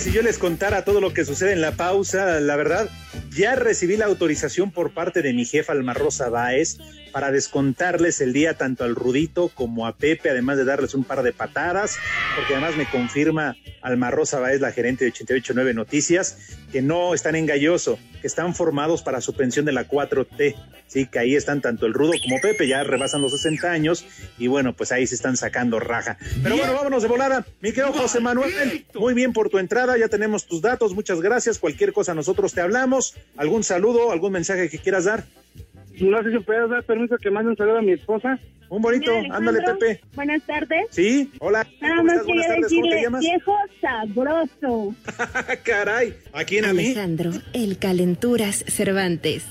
[0.03, 2.91] Si yo les contara todo lo que sucede en la pausa, la verdad,
[3.31, 6.79] ya recibí la autorización por parte de mi jefa Alma Rosa Báez
[7.13, 11.23] para descontarles el día tanto al Rudito como a Pepe, además de darles un par
[11.23, 11.99] de patadas,
[12.35, 16.37] porque además me confirma Alma Rosa Báez, la gerente de 889 Noticias,
[16.73, 20.55] que no están en Galloso, que están formados para su pensión de la 4T.
[20.87, 24.07] Sí, que ahí están tanto el Rudo como Pepe, ya rebasan los 60 años
[24.39, 26.19] y bueno, pues ahí se están sacando raja.
[26.43, 27.45] Pero bueno, vámonos de volada.
[27.61, 31.59] Mi querido José Manuel, muy bien por tu entrada, ya tenemos tus datos, muchas gracias.
[31.59, 33.15] Cualquier cosa nosotros te hablamos.
[33.37, 35.25] ¿Algún saludo, algún mensaje que quieras dar?
[36.01, 38.39] No sé si puedes dar permiso que mande un saludo a mi esposa.
[38.69, 40.01] Un bonito, Mira, ándale Pepe.
[40.15, 40.87] Buenas tardes.
[40.91, 41.67] Sí, hola.
[41.81, 44.95] Nada ¿Cómo más quería tardes, ¿cómo te decirle, viejo sabroso.
[45.65, 46.87] Caray, ¿a quién a mí?
[46.87, 49.47] Alejandro, el Calenturas Cervantes.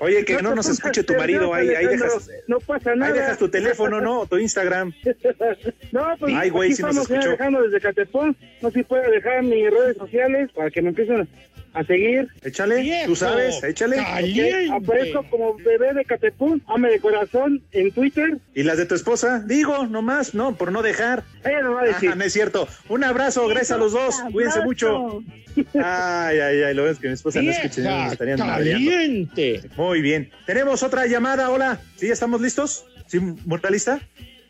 [0.00, 3.12] Oye, que no nos escuche tu marido, ahí, ahí dejas, No pasa nada.
[3.12, 4.20] ahí dejas tu teléfono, ¿no?
[4.20, 4.92] O tu Instagram.
[5.92, 7.30] No, pues Ay, güey, aquí sí nos escuchó.
[7.30, 8.36] dejando desde Catepón.
[8.60, 11.26] No sé si puedo dejar mis redes sociales para que me empiecen
[11.74, 12.28] a seguir.
[12.42, 13.98] Échale, tú sabes, échale.
[14.00, 18.38] Ok, Aparezco como bebé de Catepún, ame de corazón en Twitter.
[18.54, 19.42] ¿Y las de tu esposa?
[19.46, 21.24] Digo, nomás, no, por no dejar.
[21.44, 22.10] Ella no va a decir.
[22.10, 22.68] Ajá, no es cierto.
[22.88, 24.16] Un abrazo, gracias a los dos.
[24.32, 25.22] Cuídense mucho.
[25.74, 28.46] Ay, ay, ay, lo ves que mi esposa no me estarían madreando.
[28.46, 29.62] caliente.
[29.76, 30.30] Muy bien.
[30.46, 31.50] Tenemos otra llamada.
[31.50, 31.80] Hola.
[31.96, 32.86] ¿Sí ya estamos listos?
[33.08, 34.00] ¿Sí, mortalista?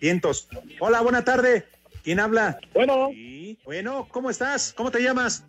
[0.02, 0.48] Vientos.
[0.81, 1.64] Hola, buena tarde.
[2.04, 2.59] ¿Quién habla?
[2.74, 3.11] Bueno.
[3.64, 4.72] Bueno, ¿cómo estás?
[4.76, 5.44] ¿Cómo te llamas?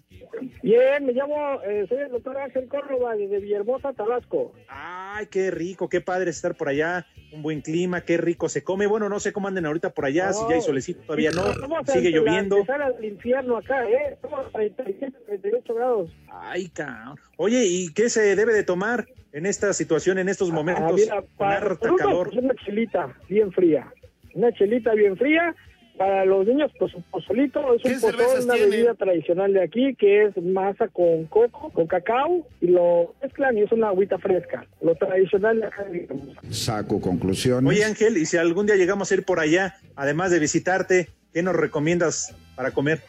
[0.61, 4.53] Bien, me llamo, eh, soy el doctor Ángel Córdoba desde Villahermosa, Tabasco.
[4.67, 7.05] Ay, qué rico, qué padre estar por allá.
[7.31, 8.87] Un buen clima, qué rico se come.
[8.87, 11.49] Bueno, no sé cómo anden ahorita por allá, si ya hay solecito, todavía no.
[11.51, 12.57] Estamos Sigue lloviendo.
[12.57, 14.13] antesala al infierno acá, ¿eh?
[14.13, 16.11] Estamos a 37, 38 grados.
[16.29, 17.17] Ay, cabrón.
[17.37, 20.83] Oye, ¿y qué se debe de tomar en esta situación, en estos momentos?
[20.85, 22.29] Ah, mira, para calor.
[22.31, 23.91] pues, una chelita bien fría.
[24.33, 25.55] Una chelita bien fría.
[25.99, 27.73] Para los niños, pues un pozolito.
[27.73, 32.47] Es un pozol, una bebida tradicional de aquí que es masa con coco, con cacao
[32.61, 34.65] y lo mezclan y es una agüita fresca.
[34.81, 36.39] Lo tradicional de acá Villahermosa.
[36.51, 37.69] Saco conclusiones.
[37.69, 41.43] Oye, Ángel, y si algún día llegamos a ir por allá, además de visitarte, ¿qué
[41.43, 43.01] nos recomiendas para comer?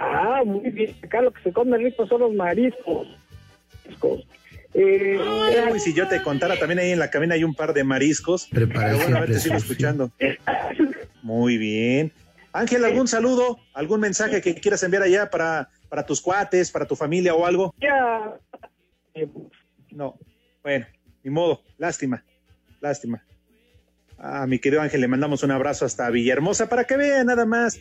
[0.00, 0.96] Ah, muy bien.
[1.04, 3.06] Acá lo que se come rico son los mariscos.
[3.84, 4.26] Mariscos.
[4.74, 5.18] Eh,
[5.72, 8.48] Uy, si yo te contara, también ahí en la cabina hay un par de mariscos.
[8.50, 10.10] Pero bueno, a ver, te sigo escuchando.
[11.22, 12.12] Muy bien.
[12.52, 13.58] Ángel, ¿algún saludo?
[13.74, 17.74] ¿Algún mensaje que quieras enviar allá para, para tus cuates, para tu familia o algo?
[17.80, 18.34] Ya.
[19.90, 20.18] No.
[20.62, 20.86] Bueno,
[21.22, 21.62] ni modo.
[21.76, 22.24] Lástima.
[22.80, 23.24] Lástima.
[24.18, 27.78] A mi querido Ángel le mandamos un abrazo hasta Villahermosa para que vean nada más.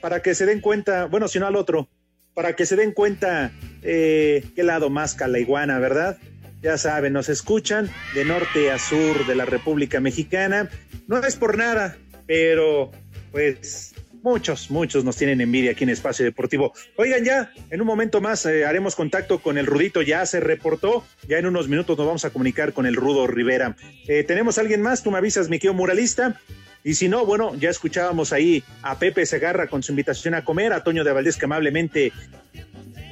[0.00, 1.88] Para que se den cuenta, bueno, si no al otro,
[2.34, 6.18] para que se den cuenta eh, qué lado masca la iguana, ¿verdad?
[6.60, 10.68] Ya saben, nos escuchan de norte a sur de la República Mexicana.
[11.06, 12.90] No es por nada, pero
[13.30, 16.72] pues muchos, muchos nos tienen envidia aquí en Espacio Deportivo.
[16.96, 21.04] Oigan, ya en un momento más eh, haremos contacto con el Rudito, ya se reportó,
[21.28, 23.76] ya en unos minutos nos vamos a comunicar con el Rudo Rivera.
[24.06, 25.02] Eh, ¿Tenemos a alguien más?
[25.02, 26.40] Tú me avisas, mi querido muralista.
[26.84, 30.72] Y si no, bueno, ya escuchábamos ahí a Pepe Segarra con su invitación a comer,
[30.72, 32.12] a Toño de Valdés que amablemente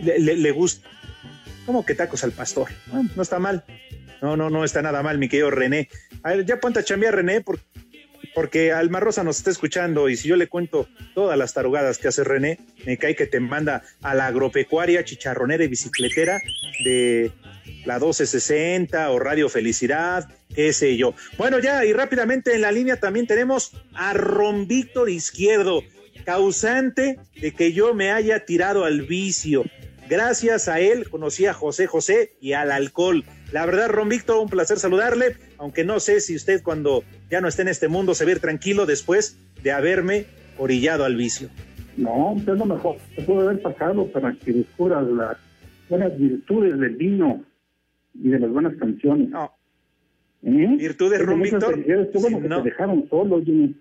[0.02, 0.88] le, le- le gusta.
[1.64, 2.68] ¿Cómo que tacos al pastor?
[2.92, 3.64] No, está mal.
[4.22, 5.88] No, no, no está nada mal, mi querido René.
[6.22, 7.60] A ver, ya ponte a chambear, René, por-
[8.34, 12.08] porque Alma Rosa nos está escuchando y si yo le cuento todas las tarugadas que
[12.08, 16.40] hace René, me cae que te manda a la agropecuaria, chicharronera y bicicletera
[16.84, 17.32] de
[17.84, 21.14] la 1260 o Radio Felicidad, qué sé yo.
[21.38, 25.82] Bueno, ya, y rápidamente en la línea también tenemos a Ron Víctor Izquierdo,
[26.24, 29.64] causante de que yo me haya tirado al vicio.
[30.08, 33.24] Gracias a él conocí a José José y al alcohol.
[33.52, 37.48] La verdad, Ron Víctor, un placer saludarle, aunque no sé si usted cuando ya no
[37.48, 40.26] esté en este mundo se ve tranquilo después de haberme
[40.58, 41.48] orillado al vicio.
[41.96, 45.38] No, es lo mejor que puede haber pasado para que descubras las
[45.88, 47.42] buenas virtudes del vino
[48.14, 49.28] y de las buenas canciones.
[50.42, 50.76] ¿Eh?
[50.78, 51.84] ¿Virtudes, Ron Víctor?
[52.20, 52.62] bueno No.
[52.62, 53.74] te dejaron solo, Jimmy,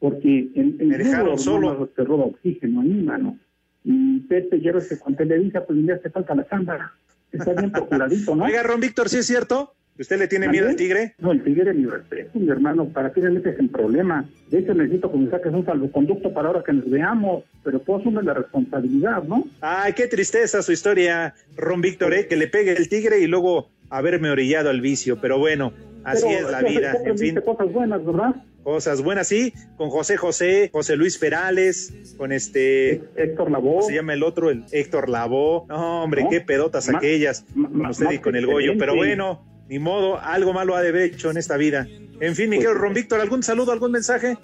[0.00, 1.86] porque el, el Me dejaron solo.
[1.86, 3.38] te roba oxígeno a mí, mano.
[3.84, 6.92] Y Pepe, ya ves que Televisa, pues le hace falta la cámara.
[7.32, 8.44] Está bien procuradito, ¿no?
[8.44, 9.74] Oiga, Ron Víctor, ¿sí es cierto?
[9.96, 11.14] ¿Que ¿Usted le tiene miedo al tigre?
[11.18, 12.88] No, el tigre mi respeto, mi hermano.
[12.88, 14.26] ¿Para qué le metes en problema?
[14.50, 17.44] De hecho, necesito que me saques un salvoconducto para ahora que nos veamos.
[17.62, 19.44] Pero tú asumes la responsabilidad, ¿no?
[19.60, 22.26] Ay, qué tristeza su historia, Ron Víctor, ¿eh?
[22.26, 25.20] que le pegue el tigre y luego haberme orillado al vicio.
[25.20, 27.40] Pero bueno, así Pero, es la vida, en fin.
[27.44, 28.34] cosas buenas, ¿verdad?
[28.62, 33.02] Cosas buenas, sí, con José José, José Luis Perales, con este...
[33.16, 33.50] Héctor.
[33.50, 34.50] ¿Cómo se llama el otro?
[34.50, 35.66] El Héctor Lavoe.
[35.68, 36.30] No, hombre, ¿No?
[36.30, 38.74] qué pedotas Ma- aquellas, con usted y más con el Goyo.
[38.78, 41.88] Pero bueno, ni modo, algo malo ha de haber hecho en esta vida.
[42.20, 44.38] En fin, mi querido Ron Víctor, ¿algún saludo, algún mensaje?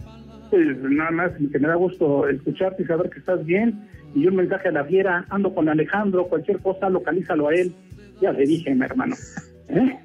[0.50, 3.88] Pues nada más que me da gusto escucharte y saber que estás bien.
[4.16, 7.72] Y un mensaje a la fiera, ando con Alejandro, cualquier cosa, localízalo a él.
[8.20, 9.14] Ya le dije, mi hermano.
[9.68, 9.96] ¿Eh?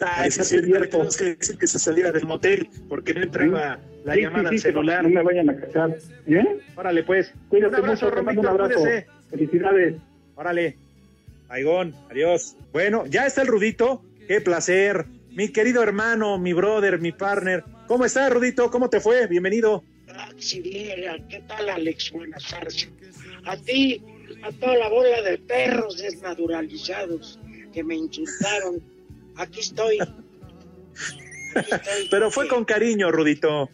[0.00, 4.20] Ay, sí, sí, tenemos que que se saliera del motel porque no entraba la Sí,
[4.22, 5.02] llamada sí, al celular.
[5.04, 5.96] No me vayan a cachar.
[6.26, 6.58] ¿Eh?
[6.76, 7.32] Órale, pues.
[7.48, 8.80] Cuídate un abrazo, mucho, mando un abrazo.
[8.80, 9.06] cuídese.
[9.30, 9.94] Felicidades.
[10.34, 10.76] Órale.
[11.48, 12.56] Aigón, adiós.
[12.72, 14.02] Bueno, ya está el Rudito.
[14.26, 15.06] Qué placer.
[15.30, 17.64] Mi querido hermano, mi brother, mi partner.
[17.86, 18.70] ¿Cómo estás, Rudito?
[18.70, 19.26] ¿Cómo te fue?
[19.26, 19.82] Bienvenido.
[20.16, 22.12] Maximilian, ¿qué tal Alex?
[22.12, 22.88] Buenas tardes.
[23.46, 24.00] A ti,
[24.42, 27.38] a toda la bola de perros desnaturalizados
[27.74, 28.80] que me insultaron.
[29.36, 29.98] Aquí estoy.
[32.10, 33.68] Pero fue con cariño, Rudito.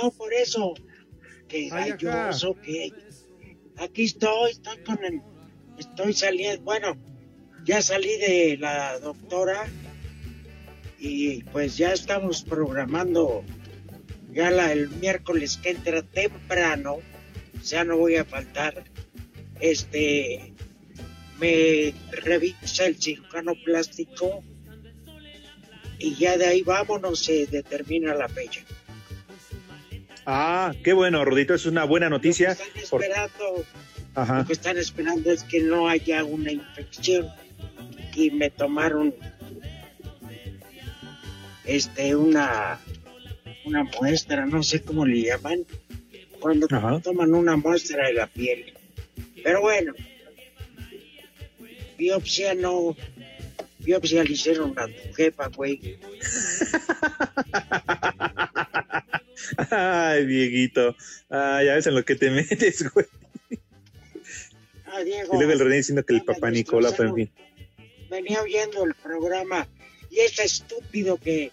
[0.00, 0.74] No, por eso.
[1.48, 2.92] Que galloso, que...
[3.76, 5.20] Aquí estoy, estoy con el...
[5.78, 6.96] Estoy saliendo, bueno,
[7.64, 9.68] ya salí de la doctora
[10.98, 13.44] y pues ya estamos programando
[14.32, 16.98] ya la, el miércoles que entra temprano,
[17.62, 18.82] ya no voy a faltar,
[19.60, 20.47] este,
[21.38, 24.42] me revisa el cirujano plástico
[25.98, 28.60] y ya de ahí vámonos, se determina la fecha.
[30.26, 32.50] Ah, qué bueno, Rudito, es una buena noticia.
[32.50, 33.64] Lo que están esperando,
[34.14, 37.28] lo que están esperando es que no haya una infección
[38.14, 39.14] y me tomaron
[41.64, 42.80] este una
[43.64, 45.64] una muestra, no sé cómo le llaman,
[46.40, 46.66] cuando
[47.02, 48.72] toman una muestra de la piel.
[49.42, 49.94] Pero bueno,
[51.98, 52.96] biopsia no,
[53.80, 55.98] biopsia le hicieron a tu jefa, güey.
[59.70, 60.94] Ay, viejito.
[61.28, 63.06] Ay, ya ves en lo que te metes, güey.
[64.86, 67.30] Ah, Diego, Y luego el René diciendo que el papá Nicola, pero en fin.
[68.08, 69.68] venía oyendo el programa
[70.10, 71.52] y es estúpido que,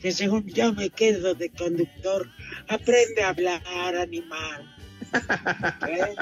[0.00, 2.30] que según yo me quedo de conductor,
[2.68, 4.76] aprende a hablar, animal.
[5.88, 6.14] ¿Eh?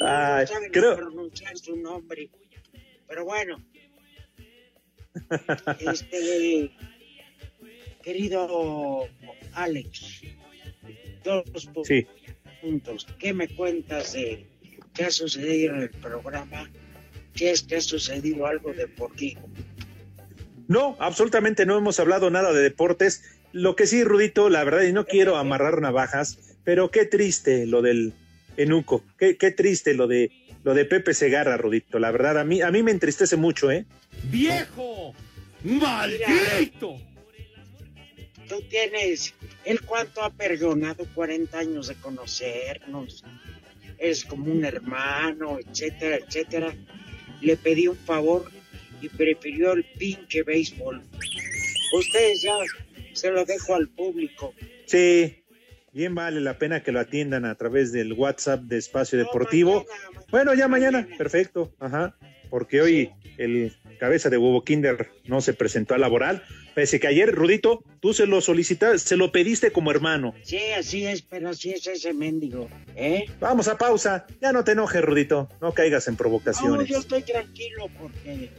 [0.00, 2.30] No saben creo- pronunciar su nombre.
[3.08, 3.62] Pero bueno,
[5.80, 6.70] este
[8.02, 9.08] querido
[9.54, 10.22] Alex,
[11.24, 11.44] dos
[11.84, 12.06] Sí.
[12.60, 13.06] puntos.
[13.18, 14.46] ¿Qué me cuentas de
[14.94, 16.70] qué ha sucedido en el programa?
[17.34, 19.48] Si es que ha sucedido algo deportivo.
[20.68, 23.22] No, absolutamente no hemos hablado nada de deportes.
[23.52, 27.82] Lo que sí, Rudito, la verdad, y no quiero amarrar navajas, pero qué triste lo
[27.82, 28.12] del
[28.56, 29.04] Enuco.
[29.18, 30.30] Qué, qué triste lo de
[30.66, 32.00] lo de Pepe Segarra, Rudito.
[32.00, 33.86] La verdad, a mí, a mí me entristece mucho, ¿eh?
[34.24, 35.14] ¡Viejo!
[35.62, 37.00] ¡Maldito!
[38.48, 39.32] Tú tienes,
[39.64, 43.22] ¿el cuánto ha perdonado 40 años de conocernos?
[43.98, 46.74] Es como un hermano, etcétera, etcétera.
[47.40, 48.50] Le pedí un favor
[49.00, 51.00] y prefirió el pinche béisbol.
[51.96, 52.56] Ustedes ya
[53.12, 54.52] se lo dejo al público.
[54.86, 55.44] Sí,
[55.96, 59.86] bien vale la pena que lo atiendan a través del WhatsApp de Espacio Deportivo.
[60.30, 62.14] bueno, ya mañana, perfecto, ajá,
[62.50, 66.42] porque hoy el cabeza de huevo Kinder no se presentó a laboral,
[66.74, 70.34] pese que ayer, Rudito, tú se lo solicitaste, se lo pediste como hermano.
[70.42, 73.24] Sí, así es, pero así es ese mendigo, ¿eh?
[73.40, 76.88] Vamos a pausa, ya no te enojes, Rudito, no caigas en No, provocaciones.
[76.88, 78.50] yo estoy tranquilo porque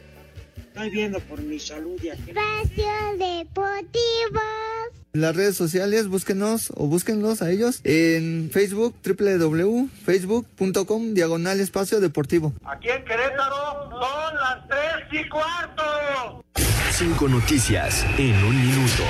[0.57, 2.31] estoy viendo por mi salud y aquí.
[2.31, 2.87] Espacio
[3.19, 4.41] Deportivo.
[5.17, 12.53] Las redes sociales, búsquenos o búsquenlos a ellos en Facebook, www.facebook.com, diagonal espacio deportivo.
[12.63, 16.43] Aquí en Querétaro son las tres y cuarto.
[16.91, 19.01] Cinco noticias en un minuto.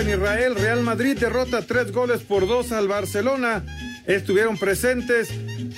[0.00, 3.64] En Israel, Real Madrid derrota tres goles por dos al Barcelona.
[4.06, 5.28] Estuvieron presentes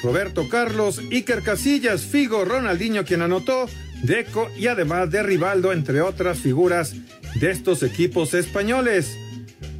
[0.00, 3.66] Roberto Carlos, Iker Casillas, Figo, Ronaldinho quien anotó,
[4.02, 6.94] Deco y además de Rivaldo, entre otras figuras
[7.40, 9.16] de estos equipos españoles.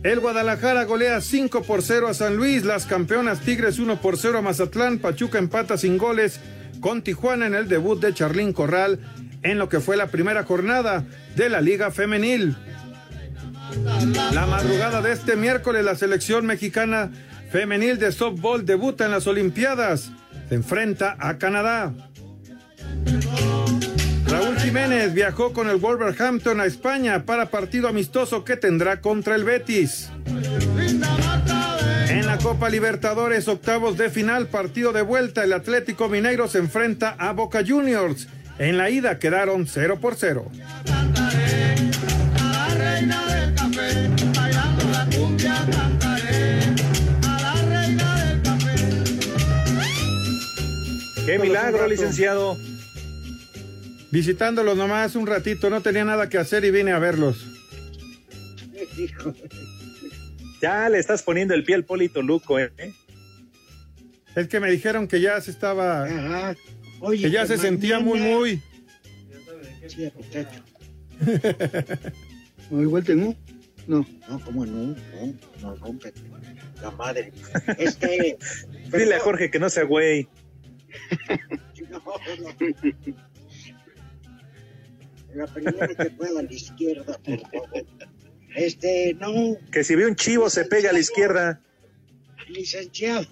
[0.02, 4.38] El Guadalajara golea 5 por 0 a San Luis, las campeonas Tigres 1 por 0
[4.38, 6.40] a Mazatlán, Pachuca empata sin goles
[6.80, 8.98] con Tijuana en el debut de Charlín Corral
[9.42, 11.04] en lo que fue la primera jornada
[11.36, 12.56] de la Liga Femenil.
[14.32, 17.10] La madrugada de este miércoles la selección mexicana
[17.50, 20.10] femenil de softball debuta en las Olimpiadas.
[20.48, 21.92] Se enfrenta a Canadá.
[24.26, 29.44] Raúl Jiménez viajó con el Wolverhampton a España para partido amistoso que tendrá contra el
[29.44, 30.10] Betis.
[32.08, 37.14] En la Copa Libertadores, octavos de final, partido de vuelta, el Atlético Mineiro se enfrenta
[37.18, 38.28] a Boca Juniors.
[38.58, 40.50] En la ida quedaron 0 por 0.
[43.72, 46.58] Café, bailando la cumbia cantaré.
[47.26, 48.74] A la reina del café.
[51.24, 52.58] ¡Qué milagro, licenciado!
[54.10, 57.46] Visitándolos nomás un ratito, no tenía nada que hacer y vine a verlos.
[60.60, 62.70] Ya le estás poniendo el pie al Polito Luco, ¿eh?
[64.36, 66.06] Es que me dijeron que ya se estaba.
[67.00, 68.62] Oye, que ya que se sentía muy, muy.
[69.88, 70.62] Sí, muchacho.
[72.70, 73.34] ¿No igual tengo?
[73.86, 74.06] No.
[74.28, 74.94] No, ¿cómo no?
[74.94, 76.20] No, no rómpete.
[76.80, 77.32] La madre.
[77.78, 78.38] Este.
[78.92, 80.28] Dile a Jorge que no sea güey.
[81.90, 81.98] No,
[82.40, 82.48] no.
[85.34, 87.86] La primera que pueda a la izquierda, por favor.
[88.54, 91.60] Este, no, Que si ve un chivo se pega a la izquierda.
[92.48, 93.26] licenciado.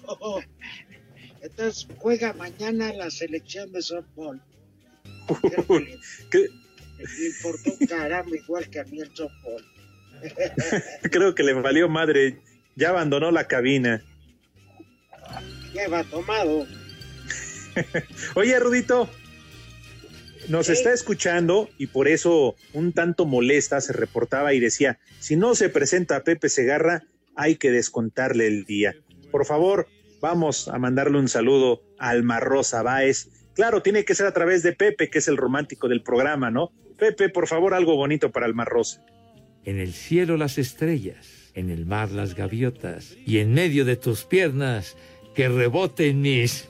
[1.41, 4.41] Entonces juega mañana la selección de softball.
[6.31, 6.47] ¿Qué?
[6.97, 9.63] Le importó un caramba igual que a mí el softball.
[11.11, 12.39] Creo que le valió madre.
[12.75, 14.01] Ya abandonó la cabina.
[15.73, 16.65] Lleva tomado.
[18.35, 19.09] Oye, Rudito,
[20.49, 25.55] nos está escuchando y por eso un tanto molesta se reportaba y decía, si no
[25.55, 27.03] se presenta Pepe Segarra,
[27.35, 28.95] hay que descontarle el día.
[29.31, 29.87] Por favor,
[30.19, 33.29] vamos a mandarle un saludo a Alma Rosa Báez.
[33.53, 36.71] Claro, tiene que ser a través de Pepe, que es el romántico del programa, ¿no?
[36.97, 39.03] Pepe, por favor, algo bonito para Alma Rosa.
[39.65, 44.23] En el cielo las estrellas, en el mar las gaviotas, y en medio de tus
[44.23, 44.95] piernas
[45.35, 46.67] que reboten mis...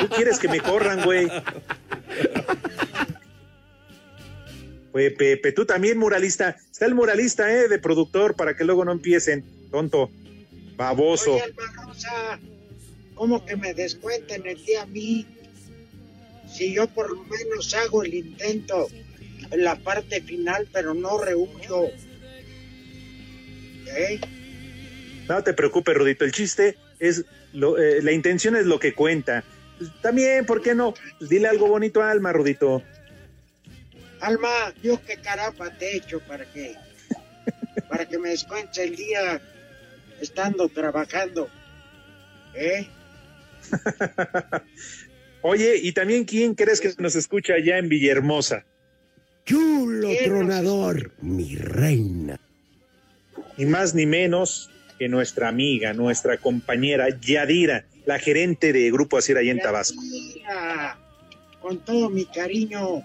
[0.00, 1.28] ¿Tú quieres que me corran, güey?
[4.92, 6.56] Oye, Pepe, tú también muralista.
[6.70, 7.68] Está el muralista, ¿eh?
[7.68, 9.44] De productor, para que luego no empiecen.
[9.70, 10.10] Tonto.
[10.76, 11.34] Baboso.
[11.34, 12.38] Oye, Alma Rosa,
[13.14, 15.26] ¿cómo que me descuenten el día a mí?
[16.52, 19.11] Si yo por lo menos hago el intento en
[19.50, 21.86] la parte final, pero no rehuyo.
[23.86, 24.20] ¿Eh?
[25.28, 26.24] No te preocupes, Rudito.
[26.24, 27.24] El chiste es.
[27.52, 29.44] Lo, eh, la intención es lo que cuenta.
[30.00, 30.94] También, ¿por qué no?
[31.18, 32.82] Pues dile algo bonito a Alma, Rudito.
[34.20, 36.76] Alma, yo qué carapa te he hecho para que,
[37.88, 39.40] para que me descuentes el día
[40.20, 41.50] estando trabajando.
[42.54, 42.86] ¿Eh?
[45.42, 48.64] Oye, y también, ¿quién crees que nos escucha allá en Villahermosa?
[49.44, 52.38] Chulo tronador, mi reina.
[53.56, 59.36] Ni más ni menos que nuestra amiga, nuestra compañera Yadira, la gerente de Grupo Asir
[59.36, 60.00] allá en Tabasco.
[60.00, 60.96] Mira,
[61.60, 63.02] con todo mi cariño,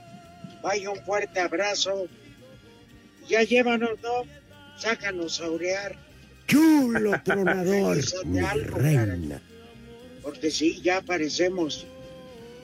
[0.62, 2.08] vaya un fuerte abrazo.
[3.28, 4.24] Ya llévanos, ¿no?
[4.78, 5.96] Sácanos a orear.
[6.46, 9.42] Chulo tronador, mi algo, reina.
[10.22, 11.86] Porque sí, ya parecemos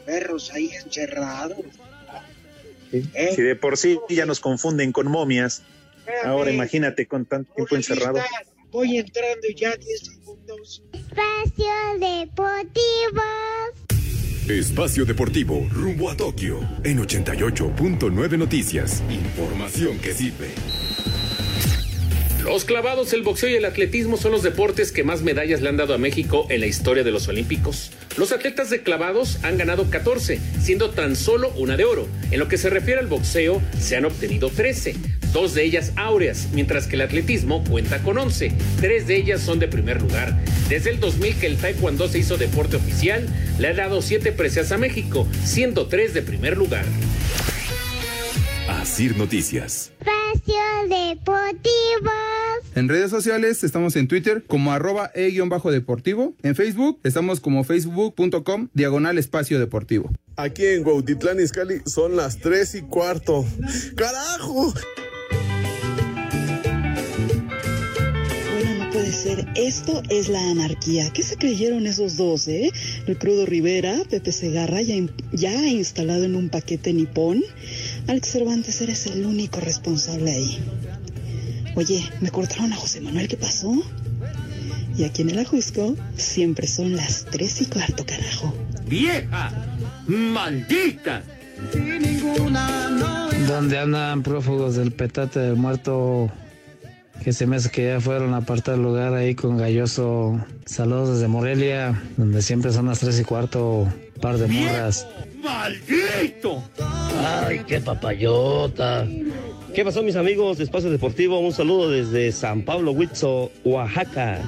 [0.05, 1.65] perros ahí encerrados.
[2.93, 3.31] ¿Eh?
[3.35, 5.63] Si de por sí ya nos confunden con momias,
[5.99, 6.27] Espérame.
[6.27, 8.19] ahora imagínate con tanto tiempo encerrado.
[8.71, 10.83] Voy entrando ya 10 segundos.
[10.93, 13.21] Espacio Deportivo.
[14.49, 19.01] Espacio Deportivo rumbo a Tokio en 88.9 Noticias.
[19.09, 20.49] Información que sirve.
[22.43, 25.77] Los clavados, el boxeo y el atletismo son los deportes que más medallas le han
[25.77, 27.91] dado a México en la historia de los Olímpicos.
[28.17, 32.05] Los atletas de clavados han ganado 14, siendo tan solo una de oro.
[32.31, 34.93] En lo que se refiere al boxeo, se han obtenido 13,
[35.31, 39.59] dos de ellas áureas, mientras que el atletismo cuenta con 11, tres de ellas son
[39.59, 40.37] de primer lugar.
[40.67, 43.25] Desde el 2000 que el taekwondo se hizo deporte oficial,
[43.57, 46.83] le ha dado 7 preseas a México, siendo 3 de primer lugar.
[48.67, 49.93] Asir Noticias.
[50.33, 50.55] Espacio
[50.89, 52.11] Deportivo.
[52.75, 56.33] En redes sociales estamos en Twitter como arroba e-deportivo.
[56.41, 60.11] En Facebook estamos como facebook.com diagonal espacio deportivo.
[60.35, 63.45] Aquí en Cuautitlán Izcalli son las tres y cuarto.
[63.95, 64.73] ¡Carajo!
[68.53, 69.47] Bueno, no puede ser.
[69.55, 71.11] Esto es la anarquía.
[71.13, 72.71] ¿Qué se creyeron esos dos, eh?
[73.05, 77.43] El crudo Rivera, Pepe Segarra, ya, in- ya instalado en un paquete nipón.
[78.07, 80.59] Alex Cervantes, eres el único responsable ahí.
[81.75, 83.73] Oye, me cortaron a José Manuel, ¿qué pasó?
[84.95, 88.53] Y aquí en el Ajusco siempre son las tres y cuarto, carajo.
[88.85, 89.51] ¡Vieja!
[90.07, 91.23] ¡Maldita!
[93.47, 96.29] Donde andan prófugos del petate del muerto
[97.23, 100.39] que se me hace que ya fueron a apartar lugar ahí con Galloso.
[100.65, 103.87] Saludos desde Morelia, donde siempre son las tres y cuarto,
[104.23, 105.05] par de morras.
[105.43, 106.63] ¡Maldito!
[107.19, 109.05] Ay, qué papayota.
[109.75, 111.39] ¿Qué pasó, mis amigos de Espacio Deportivo?
[111.39, 114.39] Un saludo desde San Pablo, Huitzo, Oaxaca.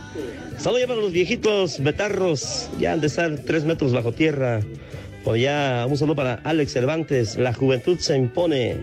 [0.58, 4.62] Saludos ya para los viejitos betarros, ya han de estar tres metros bajo tierra.
[5.26, 8.78] Por ya, un saludo para Alex Cervantes, la juventud se impone.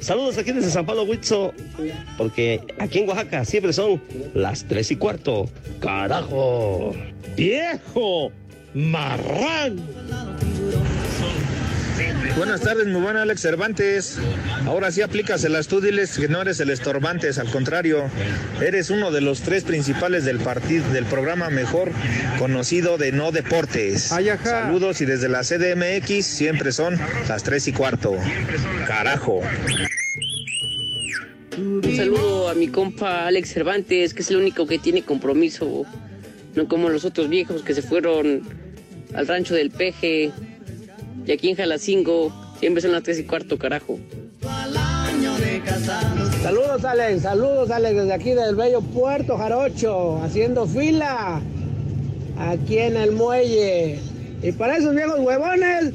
[0.00, 1.54] Saludos aquí desde San Pablo, Huitzo,
[2.18, 4.02] porque aquí en Oaxaca siempre son
[4.34, 5.48] las tres y cuarto.
[5.78, 6.96] ¡Carajo!
[7.36, 8.32] ¡Viejo!
[8.74, 9.76] ¡Marrán!
[12.36, 14.18] Buenas tardes, muy buena Alex Cervantes.
[14.64, 18.08] Ahora sí aplicas tú, diles que no eres el estorbantes, al contrario,
[18.62, 21.92] eres uno de los tres principales del partido, del programa mejor
[22.38, 24.04] conocido de no deportes.
[24.04, 26.98] Saludos y desde la CDMX siempre son
[27.28, 28.16] las tres y cuarto.
[28.86, 29.42] Carajo.
[31.58, 35.84] Un saludo a mi compa Alex Cervantes, que es el único que tiene compromiso,
[36.54, 38.42] no como los otros viejos que se fueron
[39.14, 40.30] al rancho del Peje.
[41.26, 43.98] Y aquí en Jalacingo siempre son las tres y cuarto, carajo.
[46.42, 47.22] Saludos, Alex.
[47.22, 51.40] Saludos, Alex, desde aquí del bello Puerto Jarocho, haciendo fila
[52.38, 53.98] aquí en el muelle.
[54.42, 55.92] Y para esos viejos huevones.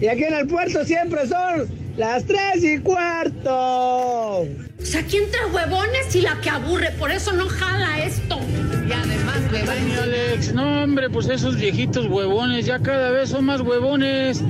[0.00, 4.46] Y aquí en el puerto siempre son las tres y cuarto.
[4.84, 8.38] O sea, aquí entre huevones y la que aburre, por eso no jala esto.
[8.86, 13.62] Y además, Ay, Alex, no hombre, pues esos viejitos huevones ya cada vez son más
[13.62, 14.44] huevones.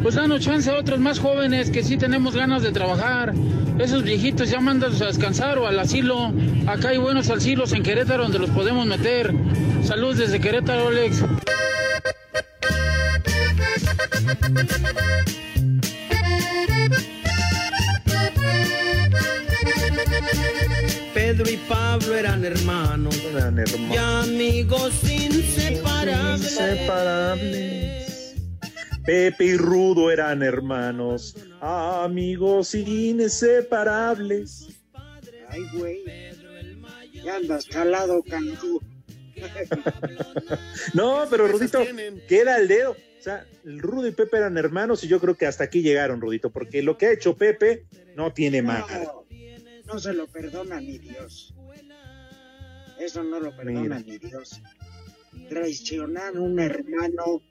[0.00, 3.34] Pues danos chance a otros más jóvenes que sí tenemos ganas de trabajar.
[3.80, 6.32] Esos viejitos ya mandan a descansar o al asilo.
[6.68, 9.34] Acá hay buenos asilos en Querétaro donde los podemos meter.
[9.82, 11.24] Saludos desde Querétaro, Alex.
[21.32, 23.18] Pedro y Pablo eran hermanos.
[23.24, 23.90] Eran hermanos.
[23.90, 26.52] Y amigos inseparables.
[26.52, 28.34] Inseparables.
[29.06, 34.68] Pepe y Rudo eran hermanos, amigos inseparables.
[35.48, 36.04] Ay, güey.
[37.24, 38.80] Ya andas calado, Cancún.
[40.92, 41.82] No, pero Rudito,
[42.28, 42.90] queda el dedo.
[42.90, 46.50] O sea, Rudo y Pepe eran hermanos y yo creo que hasta aquí llegaron, Rudito,
[46.50, 49.04] porque lo que ha hecho Pepe no tiene madre.
[49.04, 49.21] No,
[49.92, 51.54] no se lo perdona ni Dios.
[52.98, 54.00] Eso no lo perdona Mira.
[54.00, 54.60] ni Dios.
[55.48, 57.42] Traicionar a un hermano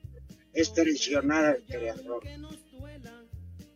[0.54, 2.24] es traicionar al creador.
[2.24, 2.39] De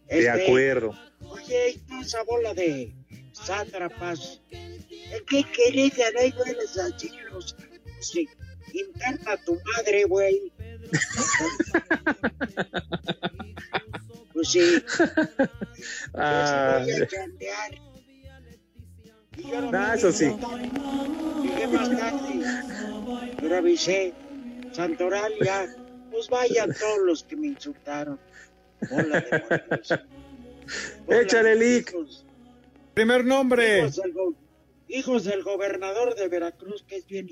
[0.08, 0.98] Este, acuerdo.
[1.22, 2.96] Oye, y tú esa bola de
[3.34, 4.42] sátrapas.
[4.50, 7.56] ¿Qué querés ganar buenos asilos?
[8.02, 8.28] Sí,
[8.74, 10.52] interna a tu madre, güey.
[14.34, 14.84] Pues sí.
[16.14, 17.95] Ah, Pues voy a.
[19.74, 20.26] Ah, eso sí.
[21.44, 22.46] Llegué más tarde,
[23.40, 24.14] pero avisé.
[24.72, 25.66] Santoral ya,
[26.12, 28.20] pues vayan todos los que me insultaron.
[28.92, 29.94] Muertos.
[31.06, 31.96] Bola Échale, Lick.
[32.94, 33.80] Primer nombre.
[33.80, 34.34] Hijos del, go-
[34.90, 37.28] hijos del gobernador de Veracruz, que es bien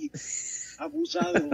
[0.78, 1.50] abusado.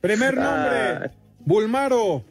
[0.00, 0.78] Primer nombre.
[0.78, 1.10] Ah.
[1.40, 2.24] Bulmaro.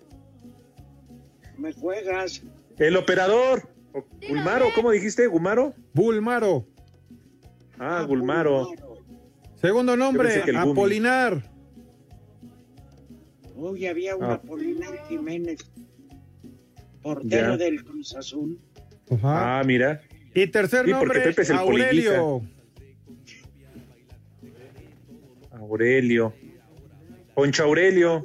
[1.57, 2.41] Me juegas.
[2.77, 3.67] El operador.
[4.27, 5.27] Gulmaro, ¿cómo dijiste?
[5.27, 5.73] ¿Gumaro?
[5.93, 6.67] Bulmaro.
[7.79, 8.67] Ah, Gulmaro.
[9.55, 10.43] Segundo nombre.
[10.55, 11.43] Apolinar.
[13.55, 14.33] Uy, había un Ah.
[14.33, 15.59] Apolinar Jiménez,
[17.01, 17.57] portero Ya.
[17.57, 18.59] del Cruz Azul.
[19.23, 20.01] Ah, mira.
[20.33, 21.19] Y tercer Sí, nombre.
[21.21, 22.41] Pepe es el Aurelio.
[25.51, 26.33] Aurelio.
[27.33, 28.23] Poncho Aurelio.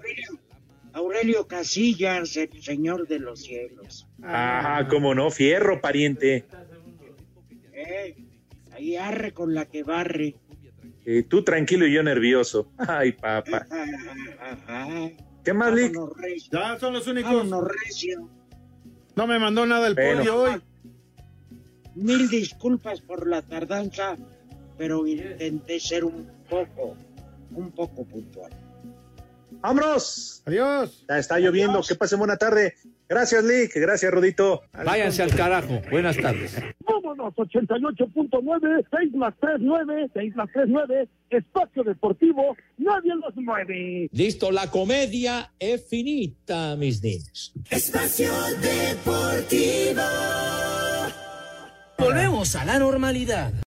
[0.95, 4.07] Aurelio Casillas, el señor de los cielos.
[4.23, 6.45] Ah, cómo no, fierro, pariente.
[7.73, 8.17] Eh,
[8.73, 10.37] ahí arre con la que barre.
[11.05, 12.71] Eh, tú tranquilo y yo nervioso.
[12.79, 13.67] Ay, papá.
[15.45, 15.95] ¿Qué más, Lick?
[16.53, 17.33] Ya son los únicos.
[17.35, 18.31] Vámonos, recio.
[19.17, 20.19] No me mandó nada el Bueno.
[20.21, 20.63] podio hoy.
[21.97, 24.17] Mil disculpas por la tardanza,
[24.79, 26.97] pero intenté ser un poco,
[27.51, 28.53] un poco puntual.
[29.65, 30.43] ¡Vámonos!
[30.45, 31.07] Adiós.
[31.09, 31.81] Ya está lloviendo.
[31.81, 32.75] Que pasen buena tarde.
[33.09, 33.75] Gracias, Lick.
[33.77, 34.61] Gracias, Rodito.
[34.75, 35.81] Váyanse al carajo.
[35.91, 36.55] Buenas tardes.
[36.87, 44.11] Vámonos, 88.9, 6 más 3, 9, 6 más 3, 9, espacio deportivo, nadie los mueve.
[44.13, 47.55] Listo, la comedia es finita, mis niños.
[47.71, 50.03] Espacio Deportivo.
[51.97, 53.55] Volvemos a la normalidad.